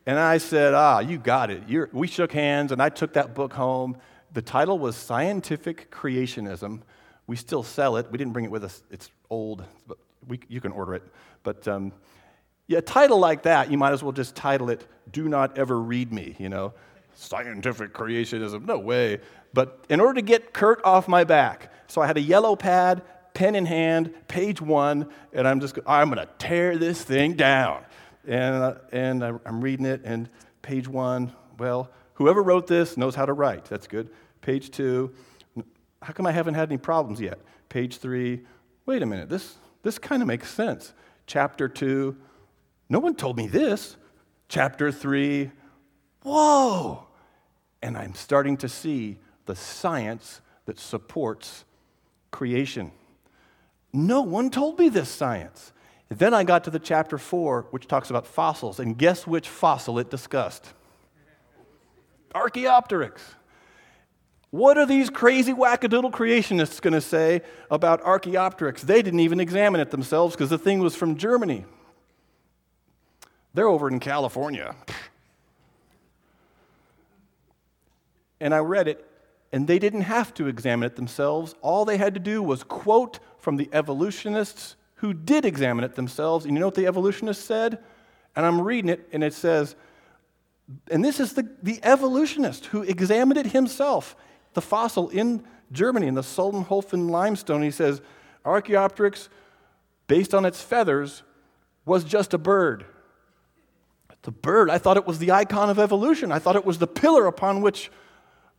[0.05, 1.63] And I said, Ah, you got it.
[1.67, 3.97] You're, we shook hands, and I took that book home.
[4.33, 6.81] The title was Scientific Creationism.
[7.27, 8.11] We still sell it.
[8.11, 8.83] We didn't bring it with us.
[8.91, 11.03] It's old, but we, you can order it.
[11.43, 11.93] But um,
[12.67, 15.79] yeah, a title like that, you might as well just title it Do Not Ever
[15.79, 16.73] Read Me, you know?
[17.15, 19.19] Scientific creationism, no way.
[19.53, 23.03] But in order to get Kurt off my back, so I had a yellow pad,
[23.33, 27.83] pen in hand, page one, and I'm just, I'm going to tear this thing down.
[28.27, 30.29] And, uh, and I'm reading it, and
[30.61, 33.65] page one, well, whoever wrote this knows how to write.
[33.65, 34.09] That's good.
[34.41, 35.13] Page two,
[36.01, 37.39] how come I haven't had any problems yet?
[37.69, 38.41] Page three,
[38.85, 40.93] wait a minute, this, this kind of makes sense.
[41.27, 42.17] Chapter two,
[42.89, 43.97] no one told me this.
[44.49, 45.51] Chapter three,
[46.23, 47.05] whoa.
[47.81, 51.65] And I'm starting to see the science that supports
[52.31, 52.91] creation.
[53.91, 55.71] No one told me this science.
[56.09, 59.99] Then I got to the chapter four, which talks about fossils, and guess which fossil
[59.99, 60.73] it discussed?
[62.33, 63.21] Archaeopteryx.
[64.49, 68.83] What are these crazy wackadoodle creationists going to say about Archaeopteryx?
[68.83, 71.65] They didn't even examine it themselves because the thing was from Germany.
[73.55, 74.75] They're over in California.
[78.43, 79.09] And I read it,
[79.53, 81.55] and they didn't have to examine it themselves.
[81.61, 86.43] All they had to do was quote from the evolutionists who did examine it themselves.
[86.43, 87.79] And you know what the evolutionists said?
[88.35, 89.75] And I'm reading it, and it says,
[90.91, 94.15] and this is the, the evolutionist who examined it himself,
[94.53, 97.61] the fossil in Germany, in the Solnhofen limestone.
[97.61, 98.01] He says,
[98.43, 99.29] Archaeopteryx,
[100.07, 101.23] based on its feathers,
[101.85, 102.85] was just a bird.
[104.23, 106.31] The bird, I thought it was the icon of evolution.
[106.31, 107.91] I thought it was the pillar upon which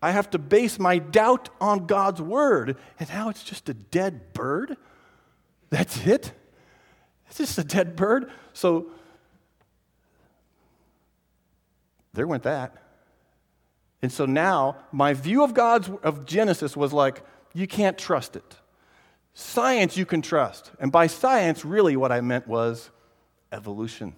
[0.04, 2.76] I have to base my doubt on God's word.
[3.00, 4.76] And now it's just a dead bird?
[5.70, 6.30] That's it?
[7.26, 8.30] It's just a dead bird.
[8.52, 8.90] So
[12.12, 12.76] there went that.
[14.02, 17.22] And so now my view of God's of Genesis was like,
[17.54, 18.56] you can't trust it.
[19.32, 20.70] Science you can trust.
[20.80, 22.90] And by science, really what I meant was
[23.52, 24.14] evolution,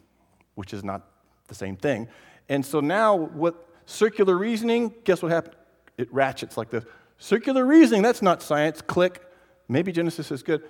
[0.56, 1.08] which is not
[1.46, 2.08] the same thing.
[2.48, 5.54] And so now what circular reasoning, guess what happened?
[5.98, 6.84] It ratchets like this.
[7.18, 8.82] Circular reasoning, that's not science.
[8.82, 9.22] Click.
[9.68, 10.62] Maybe Genesis is good.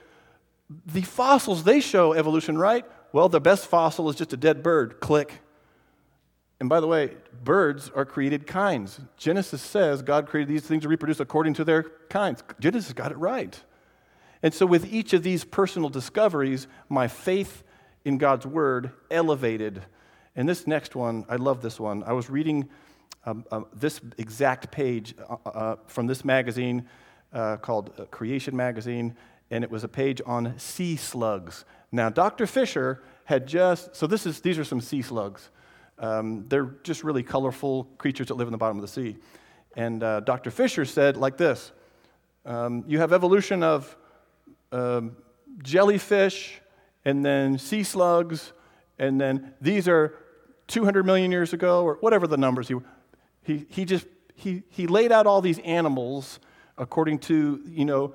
[0.87, 2.85] The fossils, they show evolution, right?
[3.13, 5.01] Well, the best fossil is just a dead bird.
[5.01, 5.41] Click.
[6.59, 9.01] And by the way, birds are created kinds.
[9.17, 12.43] Genesis says God created these things to reproduce according to their kinds.
[12.59, 13.61] Genesis got it right.
[14.43, 17.63] And so, with each of these personal discoveries, my faith
[18.05, 19.83] in God's word elevated.
[20.35, 22.03] And this next one, I love this one.
[22.05, 22.69] I was reading
[23.27, 26.89] um, uh, this exact page uh, uh, from this magazine
[27.33, 29.17] uh, called uh, Creation Magazine,
[29.51, 31.65] and it was a page on sea slugs.
[31.93, 32.47] Now, Dr.
[32.47, 35.51] Fisher had just, so this is, these are some sea slugs.
[35.99, 39.17] Um, they're just really colorful creatures that live in the bottom of the sea.
[39.75, 40.51] And uh, Dr.
[40.51, 41.73] Fisher said like this
[42.45, 43.97] um, You have evolution of
[44.73, 45.17] um,
[45.63, 46.61] jellyfish,
[47.05, 48.53] and then sea slugs,
[48.99, 50.15] and then these are
[50.69, 52.69] 200 million years ago, or whatever the numbers.
[52.69, 52.75] He,
[53.47, 56.39] he, he just he, he laid out all these animals
[56.77, 58.15] according to, you know,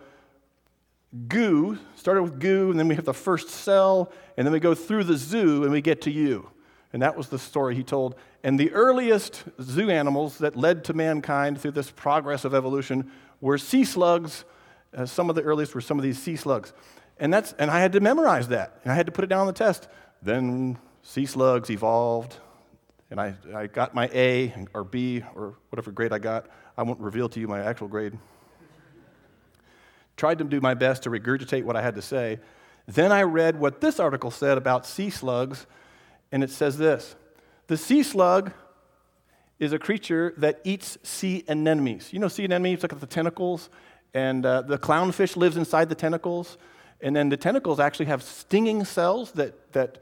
[1.28, 4.76] goo, started with goo, and then we have the first cell, and then we go
[4.76, 6.50] through the zoo and we get to you.
[6.94, 8.16] And that was the story he told.
[8.44, 13.58] And the earliest zoo animals that led to mankind through this progress of evolution were
[13.58, 14.46] sea slugs.
[14.96, 16.74] Uh, some of the earliest were some of these sea slugs.
[17.18, 18.80] And, that's, and I had to memorize that.
[18.84, 19.88] And I had to put it down on the test.
[20.22, 22.38] Then sea slugs evolved.
[23.12, 26.48] And I, I got my A or B or whatever grade I got.
[26.78, 28.18] I won't reveal to you my actual grade.
[30.16, 32.40] Tried to do my best to regurgitate what I had to say.
[32.88, 35.68] Then I read what this article said about sea slugs
[36.32, 37.16] and it says this
[37.68, 38.54] The sea slug
[39.60, 42.14] is a creature that eats sea anemones.
[42.14, 43.70] You know, sea anemones, look at the tentacles,
[44.14, 46.58] and uh, the clownfish lives inside the tentacles.
[47.02, 49.98] And then the tentacles actually have stinging cells that, that,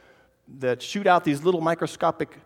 [0.59, 2.37] that shoot out these little microscopic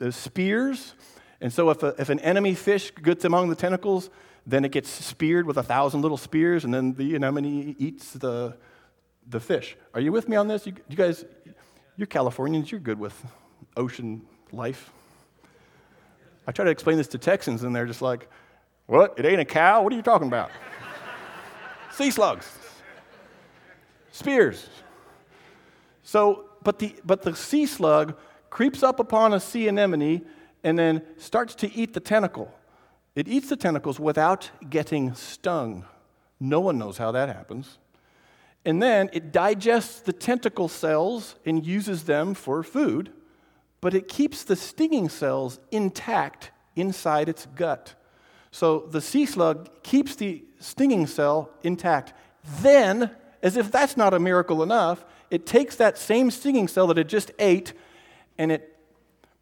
[0.00, 0.94] uh, spears.
[1.40, 4.10] And so if, a, if an enemy fish gets among the tentacles,
[4.46, 8.56] then it gets speared with a thousand little spears, and then the anemone eats the,
[9.28, 9.76] the fish.
[9.94, 10.66] Are you with me on this?
[10.66, 11.24] You, you guys,
[11.96, 13.14] you're Californians, you're good with
[13.76, 14.90] ocean life.
[16.46, 18.28] I try to explain this to Texans, and they're just like,
[18.86, 19.18] What?
[19.18, 19.82] It ain't a cow?
[19.82, 20.50] What are you talking about?
[21.92, 22.50] sea slugs,
[24.10, 24.68] spears.
[26.02, 28.16] So, but the, but the sea slug
[28.50, 30.22] creeps up upon a sea anemone
[30.62, 32.52] and then starts to eat the tentacle.
[33.14, 35.84] It eats the tentacles without getting stung.
[36.38, 37.78] No one knows how that happens.
[38.64, 43.10] And then it digests the tentacle cells and uses them for food,
[43.80, 47.94] but it keeps the stinging cells intact inside its gut.
[48.50, 52.12] So the sea slug keeps the stinging cell intact.
[52.60, 53.10] Then,
[53.42, 57.08] as if that's not a miracle enough, it takes that same stinging cell that it
[57.08, 57.72] just ate
[58.40, 58.74] and it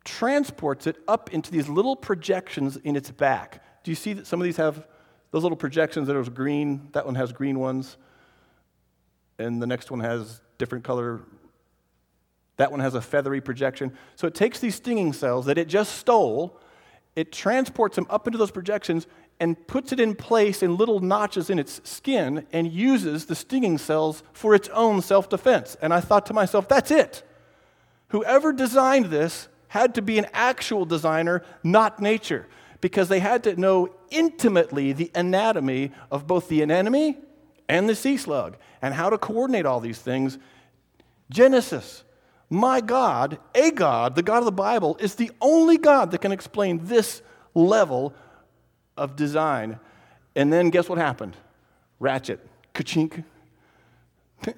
[0.04, 3.62] transports it up into these little projections in its back.
[3.84, 4.86] Do you see that some of these have
[5.30, 6.88] those little projections that are green?
[6.92, 7.96] That one has green ones
[9.38, 11.20] and the next one has different color.
[12.56, 13.96] That one has a feathery projection.
[14.16, 16.58] So it takes these stinging cells that it just stole,
[17.14, 19.06] it transports them up into those projections
[19.38, 23.78] and puts it in place in little notches in its skin and uses the stinging
[23.78, 25.76] cells for its own self defense.
[25.80, 27.22] And I thought to myself, that's it.
[28.08, 32.46] Whoever designed this had to be an actual designer, not nature,
[32.80, 37.16] because they had to know intimately the anatomy of both the anemone
[37.68, 40.38] and the sea slug and how to coordinate all these things.
[41.30, 42.04] Genesis,
[42.48, 46.32] my God, a God, the God of the Bible, is the only God that can
[46.32, 47.20] explain this
[47.54, 48.14] level
[48.96, 49.78] of design.
[50.34, 51.36] And then guess what happened?
[52.00, 52.40] Ratchet,
[52.74, 53.24] kachink.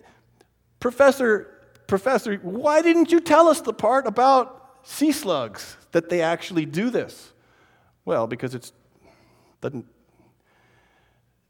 [0.80, 1.59] professor,
[1.90, 6.88] professor, why didn't you tell us the part about sea slugs that they actually do
[6.88, 7.32] this?
[8.04, 8.70] Well, because it
[9.60, 9.84] doesn't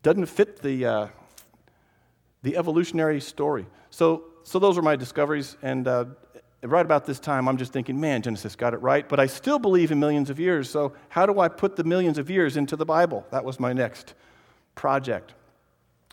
[0.02, 1.06] doesn't fit the uh,
[2.42, 3.66] the evolutionary story.
[3.90, 5.58] So, so those are my discoveries.
[5.60, 6.06] And uh,
[6.62, 9.06] right about this time, I'm just thinking, man, Genesis got it right.
[9.06, 10.70] But I still believe in millions of years.
[10.70, 13.26] So, how do I put the millions of years into the Bible?
[13.30, 14.14] That was my next
[14.74, 15.34] project.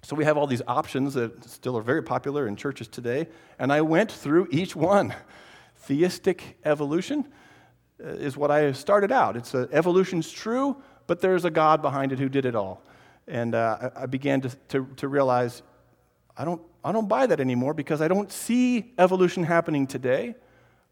[0.04, 3.28] So, we have all these options that still are very popular in churches today.
[3.60, 5.14] And I went through each one.
[5.76, 7.26] Theistic evolution
[8.04, 9.36] uh, is what I started out.
[9.36, 12.84] It's a, evolution's true, but there's a God behind it who did it all.
[13.28, 15.62] And uh, I began to, to, to realize
[16.38, 20.36] I don't, I don't buy that anymore because I don't see evolution happening today.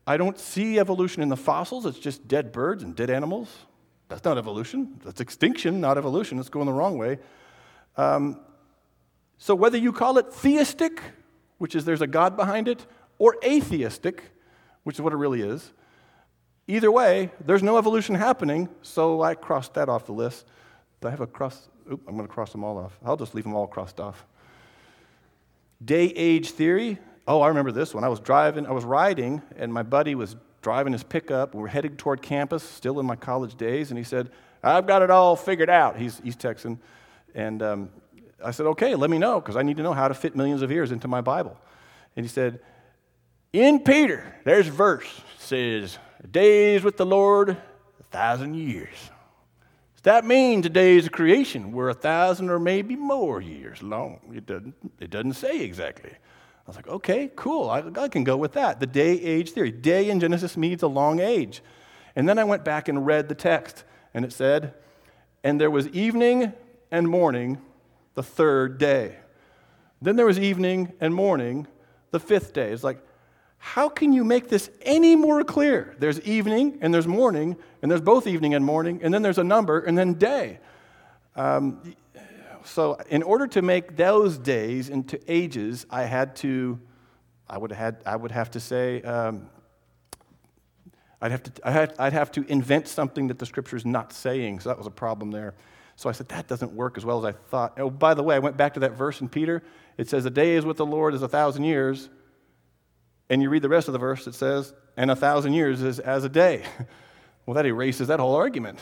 [0.08, 1.86] I don't see evolution in the fossils.
[1.86, 3.50] It's just dead birds and dead animals.
[4.08, 5.00] That's not evolution.
[5.04, 6.39] That's extinction, not evolution.
[6.39, 7.20] It's going the wrong way.
[7.98, 8.39] Um,
[9.38, 11.02] so, whether you call it theistic,
[11.58, 12.86] which is there's a God behind it,
[13.17, 14.24] or atheistic,
[14.84, 15.71] which is what it really is,
[16.67, 20.45] either way, there's no evolution happening, so I crossed that off the list.
[21.02, 21.69] Do I have a cross?
[21.91, 22.98] Oop, I'm going to cross them all off.
[23.06, 24.26] I'll just leave them all crossed off.
[25.84, 26.98] Day age theory.
[27.28, 28.04] Oh, I remember this one.
[28.04, 31.54] I was driving, I was riding, and my buddy was driving his pickup.
[31.54, 34.32] We were heading toward campus, still in my college days, and he said,
[34.63, 35.98] I've got it all figured out.
[35.98, 36.80] He's, he's Texan.
[37.36, 37.89] And um,
[38.43, 40.62] I said, okay, let me know, because I need to know how to fit millions
[40.62, 41.58] of years into my Bible.
[42.15, 42.60] And he said,
[43.54, 45.98] in Peter, there's a verse says,
[46.30, 48.95] days with the Lord, a thousand years.
[49.95, 54.19] Does that mean the days of creation were a thousand or maybe more years long?
[54.36, 56.12] It doesn't, it doesn't say exactly.
[56.12, 57.69] I was like, okay, cool.
[57.69, 58.80] I, I can go with that.
[58.80, 59.71] The day age theory.
[59.71, 61.62] Day in Genesis means a long age.
[62.15, 64.74] And then I went back and read the text, and it said,
[65.43, 66.54] And there was evening
[66.91, 67.62] and morning
[68.15, 69.17] the third day.
[70.01, 71.67] Then there was evening and morning
[72.12, 72.71] the fifth day.
[72.71, 72.99] It's like,
[73.58, 75.95] how can you make this any more clear?
[75.99, 79.43] There's evening and there's morning, and there's both evening and morning, and then there's a
[79.43, 80.60] number, and then day.
[81.36, 81.95] Um,
[82.63, 86.80] so, in order to make those days into ages, I had to,
[87.47, 89.49] I would, had, I would have to say, um,
[91.21, 94.62] I'd, have to, I I'd have to invent something that the scripture's not saying.
[94.62, 95.54] So that was a problem there.
[95.95, 97.79] So I said, that doesn't work as well as I thought.
[97.79, 99.63] Oh, by the way, I went back to that verse in Peter.
[99.97, 102.10] It says, a day is with the Lord is a thousand years.
[103.29, 105.99] And you read the rest of the verse, it says, and a thousand years is
[105.99, 106.63] as a day.
[107.45, 108.79] well, that erases that whole argument.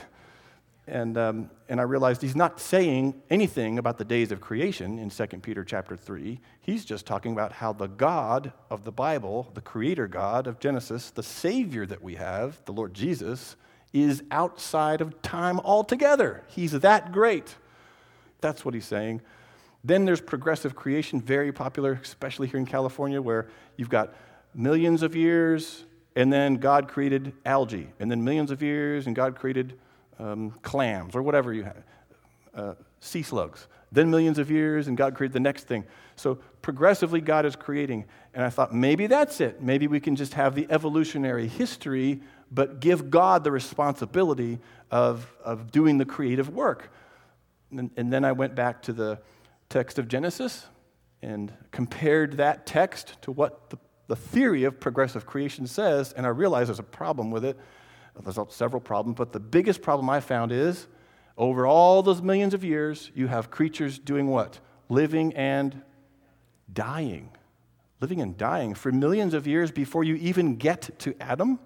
[0.86, 5.10] And, um, and I realized he's not saying anything about the days of creation in
[5.10, 6.42] 2 Peter chapter 3.
[6.60, 11.12] He's just talking about how the God of the Bible, the creator God of Genesis,
[11.12, 13.56] the Savior that we have, the Lord Jesus,
[13.94, 16.44] is outside of time altogether.
[16.48, 17.56] He's that great.
[18.42, 19.22] That's what he's saying.
[19.84, 24.14] Then there's progressive creation, very popular, especially here in California, where you've got
[24.56, 25.84] millions of years,
[26.16, 29.78] and then God created algae, and then millions of years, and God created
[30.20, 31.84] um, clams or whatever you have,
[32.56, 33.68] uh, sea slugs.
[33.92, 35.84] Then millions of years, and God created the next thing.
[36.16, 38.06] So progressively, God is creating.
[38.34, 39.62] And I thought maybe that's it.
[39.62, 42.22] Maybe we can just have the evolutionary history,
[42.54, 44.60] but give God the responsibility
[44.92, 46.92] of, of doing the creative work.
[47.72, 49.20] And, and then I went back to the
[49.70, 50.68] text of Genesis
[51.24, 56.30] and compared that text to what the, the theory of progressive creation says, and I
[56.30, 57.58] realized there's a problem with it.
[58.22, 60.86] There's several problems, but the biggest problem I found is
[61.38, 64.60] over all those millions of years, you have creatures doing what?
[64.90, 65.82] Living and
[66.72, 67.32] dying.
[68.00, 71.58] Living and dying for millions of years before you even get to Adam.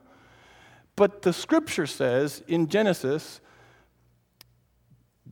[0.98, 3.40] But the scripture says in Genesis,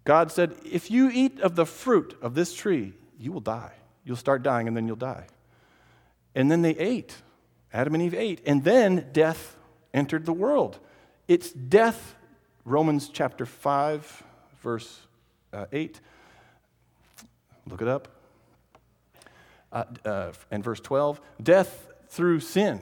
[0.06, 3.74] God said, If you eat of the fruit of this tree, you will die.
[4.06, 5.26] You'll start dying and then you'll die.
[6.36, 7.16] And then they ate.
[7.74, 8.42] Adam and Eve ate.
[8.46, 9.58] And then death
[9.92, 10.80] entered the world.
[11.28, 12.16] It's death,
[12.64, 14.24] Romans chapter 5,
[14.62, 15.00] verse
[15.52, 16.00] uh, 8.
[17.68, 18.08] Look it up.
[19.72, 22.80] Uh, uh, and verse 12 death through sin.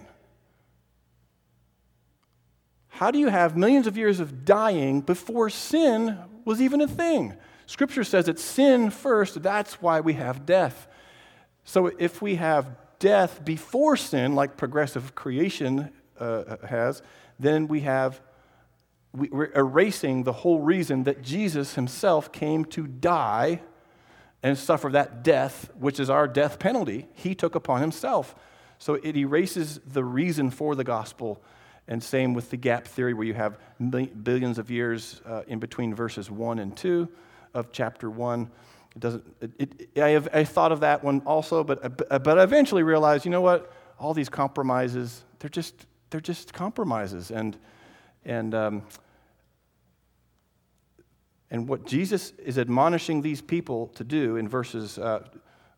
[2.93, 7.33] How do you have millions of years of dying before sin was even a thing?
[7.65, 10.87] Scripture says it's sin first, that's why we have death.
[11.63, 17.01] So if we have death before sin, like progressive creation uh, has,
[17.39, 18.21] then we have
[19.15, 23.61] we're erasing the whole reason that Jesus himself came to die
[24.41, 27.07] and suffer that death, which is our death penalty.
[27.13, 28.35] He took upon himself.
[28.77, 31.43] So it erases the reason for the gospel.
[31.87, 33.57] And same with the gap theory, where you have
[34.23, 37.09] billions of years uh, in between verses 1 and 2
[37.53, 38.49] of chapter 1.
[38.95, 42.43] It doesn't, it, it, I, have, I thought of that one also, but, but I
[42.43, 43.73] eventually realized, you know what?
[43.99, 47.31] All these compromises, they're just, they're just compromises.
[47.31, 47.57] And,
[48.23, 48.83] and um,
[51.53, 55.23] and what Jesus is admonishing these people to do in verses, uh,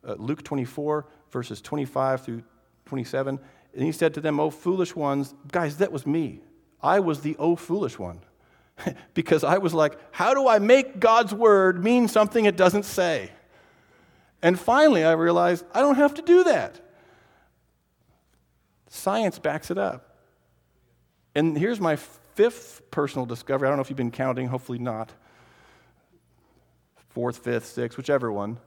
[0.08, 2.44] uh, Luke 24, verses 25 through
[2.86, 3.38] 27,
[3.76, 6.42] and he said to them, Oh, foolish ones, guys, that was me.
[6.82, 8.22] I was the oh, foolish one.
[9.14, 13.32] because I was like, How do I make God's word mean something it doesn't say?
[14.42, 16.80] And finally, I realized I don't have to do that.
[18.90, 20.18] Science backs it up.
[21.34, 23.68] And here's my fifth personal discovery.
[23.68, 25.12] I don't know if you've been counting, hopefully not
[27.16, 28.58] fourth, fifth, sixth, whichever one.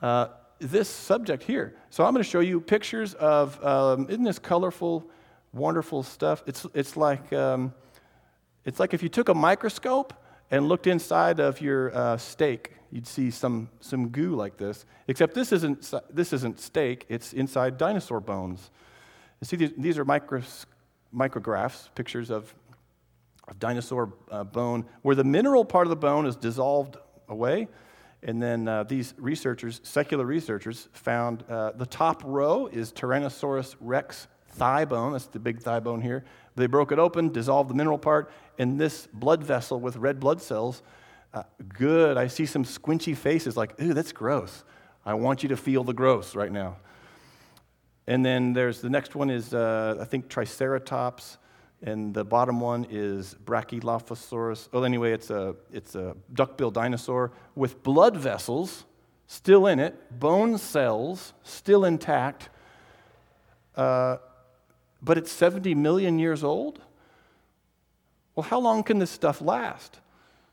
[0.00, 0.28] Uh,
[0.58, 1.74] this subject here.
[1.90, 5.10] So I'm going to show you pictures of, um, isn't this colorful,
[5.52, 6.42] wonderful stuff?
[6.46, 7.74] It's, it's, like, um,
[8.64, 10.14] it's like if you took a microscope
[10.50, 14.84] and looked inside of your uh, steak, you'd see some, some goo like this.
[15.08, 18.70] Except this isn't, this isn't steak, it's inside dinosaur bones.
[19.40, 20.64] You see, these, these are micros,
[21.14, 22.54] micrographs, pictures of,
[23.48, 26.96] of dinosaur uh, bone, where the mineral part of the bone is dissolved
[27.28, 27.68] away
[28.24, 34.26] and then uh, these researchers, secular researchers, found uh, the top row is Tyrannosaurus rex
[34.48, 35.12] thigh bone.
[35.12, 36.24] That's the big thigh bone here.
[36.56, 40.40] They broke it open, dissolved the mineral part, and this blood vessel with red blood
[40.40, 40.82] cells.
[41.34, 42.16] Uh, good.
[42.16, 44.64] I see some squinchy faces like, ooh, that's gross.
[45.04, 46.76] I want you to feel the gross right now.
[48.06, 51.38] And then there's the next one is, uh, I think, Triceratops
[51.84, 54.70] and the bottom one is Brachylophosaurus.
[54.72, 58.84] Oh, anyway, it's a, it's a duckbill dinosaur with blood vessels
[59.26, 62.48] still in it, bone cells still intact,
[63.76, 64.16] uh,
[65.02, 66.80] but it's 70 million years old?
[68.34, 70.00] Well, how long can this stuff last?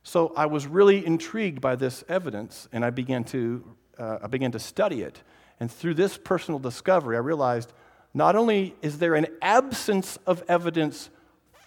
[0.04, 3.64] So I was really intrigued by this evidence, and I began to,
[3.98, 5.22] uh, I began to study it.
[5.62, 7.72] And through this personal discovery, I realized
[8.14, 11.10] not only is there an absence of evidence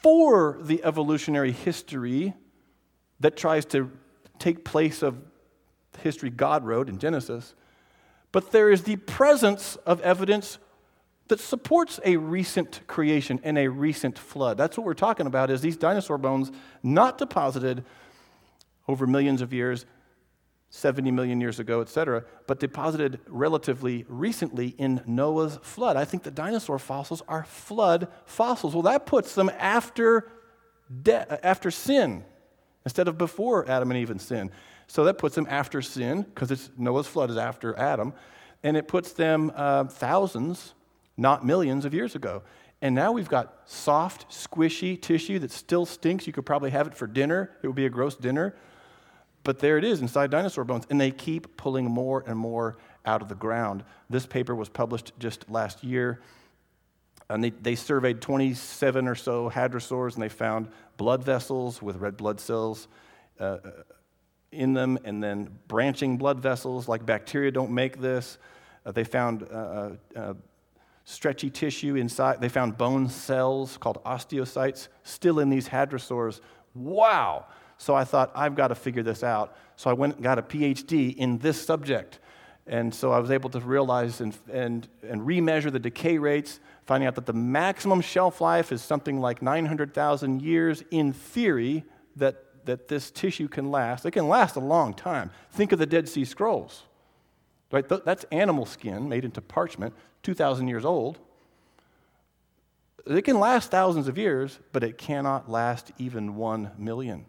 [0.05, 2.35] for the evolutionary history
[3.21, 3.91] that tries to
[4.39, 5.17] take place of
[5.93, 7.55] the history God wrote in Genesis,
[8.31, 10.59] but there is the presence of evidence
[11.29, 14.59] that supports a recent creation and a recent flood.
[14.59, 16.53] That's what we're talking about is these dinosaur bones
[16.83, 17.83] not deposited
[18.87, 19.87] over millions of years
[20.75, 25.97] 70 million years ago, et cetera, but deposited relatively recently in Noah's flood.
[25.97, 28.75] I think the dinosaur fossils are flood fossils.
[28.75, 30.33] Well, that puts them after,
[31.03, 32.25] de- after sin
[32.85, 34.51] instead of before Adam and Eve and sin.
[34.89, 38.13] So that puts them after sin because Noah's flood is after Adam,
[38.65, 40.75] and it puts them uh, thousands,
[41.17, 42.43] not millions of years ago.
[42.83, 46.27] And now we've got soft, squishy tissue that still stinks.
[46.27, 47.53] You could probably have it for dinner.
[47.63, 48.57] It would be a gross dinner.
[49.45, 53.21] But there it is inside dinosaur bones, and they keep pulling more and more out
[53.21, 53.85] of the ground.
[54.09, 56.23] This paper was published just last year,
[57.29, 62.17] and they, they surveyed 27 or so hadrosaurs, and they found blood vessels with red
[62.17, 62.89] blood cells
[63.39, 63.59] uh, uh,
[64.51, 68.39] in them, and then branching blood vessels, like bacteria don't make this.
[68.87, 70.35] Uh, they found uh, uh, uh
[71.05, 72.41] stretchy tissue inside.
[72.41, 76.41] They found bone cells called osteocytes still in these hadrosaurs.
[76.75, 77.45] Wow!
[77.79, 79.57] So I thought, I've got to figure this out.
[79.77, 82.19] So I went and got a PhD in this subject.
[82.67, 87.07] And so I was able to realize and, and, and remeasure the decay rates, finding
[87.07, 91.85] out that the maximum shelf life is something like 900,000 years in theory
[92.17, 94.07] that, that this tissue can last.
[94.07, 95.31] It can last a long time.
[95.51, 96.85] Think of the Dead Sea Scrolls.
[97.71, 97.87] Right?
[97.89, 101.19] That's animal skin made into parchment, 2,000 years old.
[103.07, 107.27] It can last thousands of years, but it cannot last even one million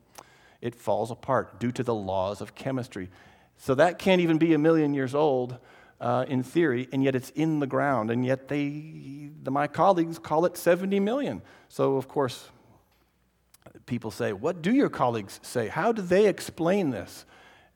[0.61, 3.09] it falls apart due to the laws of chemistry.
[3.57, 5.57] So that can't even be a million years old
[6.01, 10.19] uh, in theory, and yet it's in the ground, and yet they, the, my colleagues
[10.19, 11.41] call it 70 million.
[11.69, 12.49] So, of course,
[13.85, 15.67] people say, What do your colleagues say?
[15.67, 17.25] How do they explain this?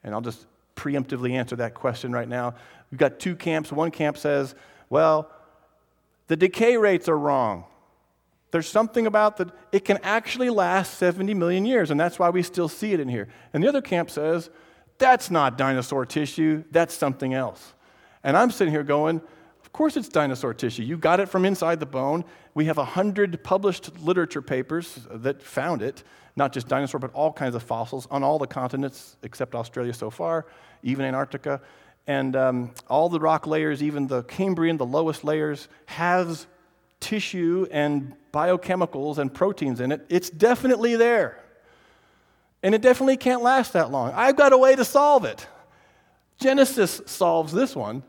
[0.03, 2.55] And I'll just preemptively answer that question right now.
[2.91, 3.71] We've got two camps.
[3.71, 4.55] One camp says,
[4.89, 5.31] Well,
[6.27, 7.65] the decay rates are wrong.
[8.51, 12.41] There's something about that, it can actually last 70 million years, and that's why we
[12.41, 13.27] still see it in here.
[13.53, 14.49] And the other camp says,
[14.97, 17.73] that's not dinosaur tissue, that's something else.
[18.23, 19.21] And I'm sitting here going,
[19.63, 20.83] of course it's dinosaur tissue.
[20.83, 22.25] You got it from inside the bone.
[22.55, 26.03] We have 100 published literature papers that found it,
[26.35, 30.09] not just dinosaur, but all kinds of fossils on all the continents except Australia so
[30.09, 30.47] far,
[30.81, 31.61] even Antarctica.
[32.07, 36.47] And um, all the rock layers, even the Cambrian, the lowest layers, has
[36.99, 41.41] tissue and biochemicals and proteins in it, it's definitely there.
[42.61, 44.11] And it definitely can't last that long.
[44.13, 45.47] I've got a way to solve it.
[46.39, 48.03] Genesis solves this one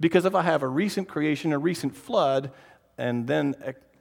[0.00, 2.50] because if I have a recent creation, a recent flood,
[2.98, 3.54] and then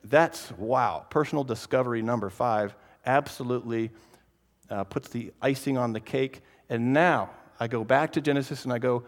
[0.04, 2.76] that's wow, personal discovery number five
[3.06, 3.92] absolutely
[4.70, 6.42] uh, puts the icing on the cake.
[6.70, 7.30] And now
[7.60, 9.04] I go back to Genesis and I go,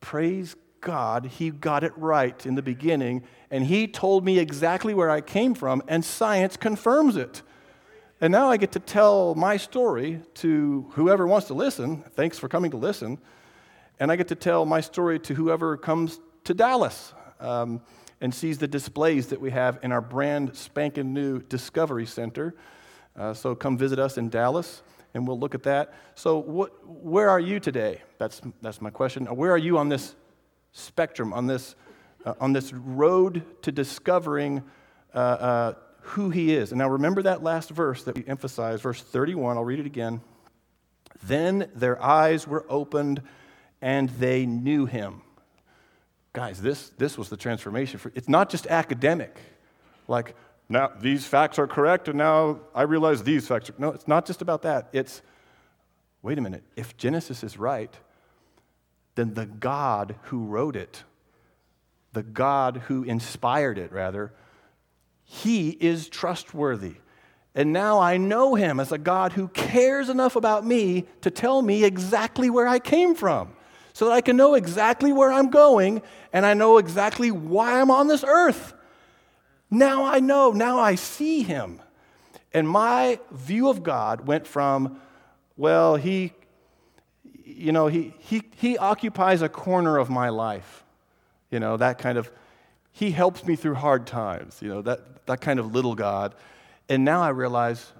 [0.00, 5.10] praise God, He got it right in the beginning, and He told me exactly where
[5.10, 7.42] I came from, and science confirms it.
[8.20, 12.02] And now I get to tell my story to whoever wants to listen.
[12.14, 13.18] Thanks for coming to listen.
[13.98, 17.80] And I get to tell my story to whoever comes to Dallas um,
[18.20, 22.54] and sees the displays that we have in our brand spanking new Discovery Center.
[23.16, 24.82] Uh, so come visit us in Dallas
[25.14, 25.92] and we'll look at that.
[26.14, 28.02] So, what, where are you today?
[28.18, 29.26] That's, that's my question.
[29.26, 30.14] Where are you on this
[30.72, 31.74] spectrum, on this,
[32.24, 34.62] uh, on this road to discovering
[35.14, 36.72] uh, uh, who he is.
[36.72, 39.56] And now remember that last verse that we emphasized, verse 31.
[39.56, 40.20] I'll read it again.
[41.22, 43.22] Then their eyes were opened
[43.82, 45.22] and they knew him.
[46.32, 47.98] Guys, this, this was the transformation.
[47.98, 49.38] For, it's not just academic,
[50.06, 50.34] like,
[50.68, 53.74] now these facts are correct and now I realize these facts are.
[53.78, 54.88] No, it's not just about that.
[54.92, 55.20] It's,
[56.22, 57.92] wait a minute, if Genesis is right,
[59.14, 61.04] then the God who wrote it,
[62.12, 64.32] the God who inspired it, rather,
[65.24, 66.94] he is trustworthy.
[67.54, 71.62] And now I know him as a God who cares enough about me to tell
[71.62, 73.52] me exactly where I came from
[73.92, 76.02] so that I can know exactly where I'm going
[76.32, 78.72] and I know exactly why I'm on this earth.
[79.70, 81.80] Now I know, now I see him.
[82.52, 85.00] And my view of God went from,
[85.56, 86.32] well, he,
[87.56, 90.84] you know, he, he, he occupies a corner of my life.
[91.50, 92.30] You know, that kind of,
[92.92, 96.34] he helps me through hard times, you know, that, that kind of little God.
[96.88, 97.92] And now I realize,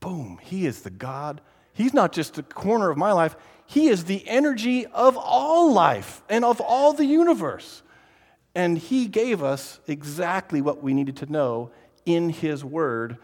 [0.00, 1.40] boom, He is the God.
[1.72, 6.22] He's not just a corner of my life, He is the energy of all life
[6.28, 7.82] and of all the universe.
[8.54, 11.70] And He gave us exactly what we needed to know
[12.04, 13.16] in His Word.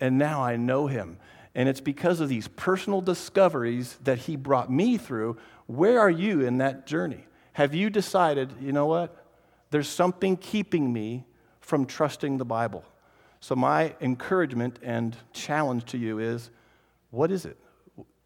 [0.00, 1.16] And now I know Him.
[1.54, 5.36] And it's because of these personal discoveries that He brought me through.
[5.66, 7.26] Where are you in that journey?
[7.54, 9.24] Have you decided, you know what?
[9.70, 11.24] There's something keeping me
[11.60, 12.84] from trusting the Bible.
[13.40, 16.50] So, my encouragement and challenge to you is
[17.10, 17.58] what is it?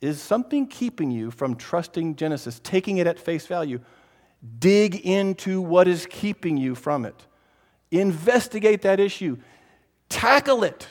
[0.00, 3.80] Is something keeping you from trusting Genesis, taking it at face value?
[4.58, 7.26] Dig into what is keeping you from it.
[7.90, 9.36] Investigate that issue.
[10.08, 10.86] Tackle it.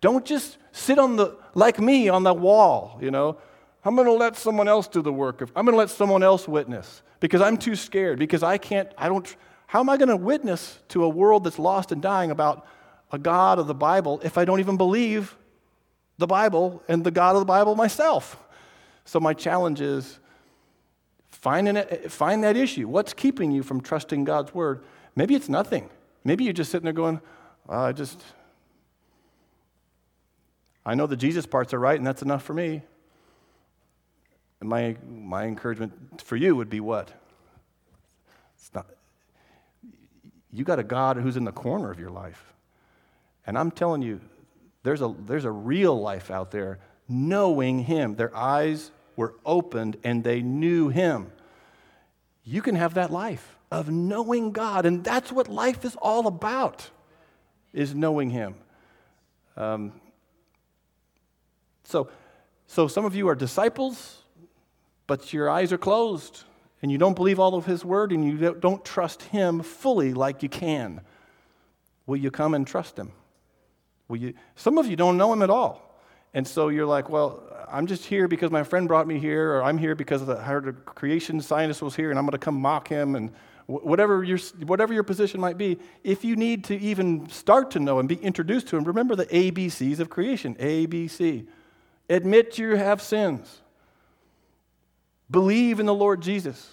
[0.00, 3.36] Don't just sit on the, like me, on the wall, you know.
[3.84, 5.40] I'm going to let someone else do the work.
[5.54, 9.08] I'm going to let someone else witness because I'm too scared, because I can't, I
[9.08, 9.36] don't,
[9.66, 12.66] how am I going to witness to a world that's lost and dying about
[13.12, 15.36] a God of the Bible if I don't even believe
[16.18, 18.36] the Bible and the God of the Bible myself?
[19.04, 20.18] So, my challenge is
[21.28, 22.86] find, an, find that issue.
[22.88, 24.84] What's keeping you from trusting God's word?
[25.16, 25.88] Maybe it's nothing.
[26.24, 27.20] Maybe you're just sitting there going,
[27.68, 28.20] I just,
[30.90, 32.82] I know the Jesus parts are right, and that's enough for me.
[34.58, 37.12] And my, my encouragement for you would be what?
[38.56, 38.86] It's not,
[40.52, 42.54] you got a God who's in the corner of your life.
[43.46, 44.20] And I'm telling you,
[44.82, 48.16] there's a, there's a real life out there knowing Him.
[48.16, 51.30] Their eyes were opened and they knew Him.
[52.42, 56.90] You can have that life of knowing God, and that's what life is all about,
[57.72, 58.56] is knowing Him.
[59.56, 59.92] Um,
[61.90, 62.08] so,
[62.66, 64.22] so some of you are disciples,
[65.06, 66.44] but your eyes are closed,
[66.82, 70.42] and you don't believe all of His word, and you don't trust Him fully like
[70.42, 71.00] you can.
[72.06, 73.12] Will you come and trust Him?
[74.10, 75.86] Will you, some of you don't know him at all.
[76.34, 79.62] And so you're like, well, I'm just here because my friend brought me here, or
[79.62, 82.60] I'm here because the, heard a creation scientist was here and I'm going to come
[82.60, 83.30] mock him, and
[83.66, 85.78] whatever your, whatever your position might be.
[86.02, 89.26] If you need to even start to know and be introduced to him, remember the
[89.26, 91.46] ABCs of creation ABC.
[92.10, 93.60] Admit you have sins,
[95.30, 96.68] believe in the Lord Jesus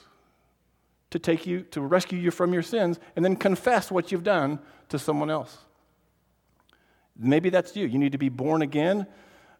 [1.11, 4.57] to take you, to rescue you from your sins, and then confess what you've done
[4.89, 5.55] to someone else.
[7.15, 7.85] Maybe that's you.
[7.85, 9.05] You need to be born again.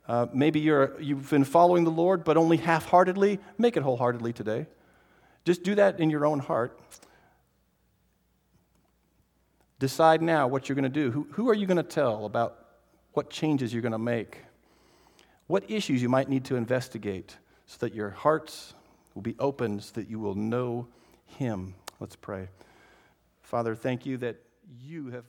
[0.08, 3.40] Uh, maybe you're, you've been following the Lord, but only half heartedly.
[3.60, 4.66] Make it wholeheartedly today.
[5.46, 6.80] Just do that in your own heart.
[9.80, 11.12] Decide now what you're going to do.
[11.12, 12.66] Who, who are you going to tell about
[13.14, 14.42] what changes you're going to make?
[15.48, 18.74] What issues you might need to investigate so that your hearts
[19.16, 20.88] will be open so that you will know
[21.26, 21.74] Him.
[22.00, 22.50] Let's pray.
[23.42, 24.38] Father, thank you that
[24.82, 25.26] you have.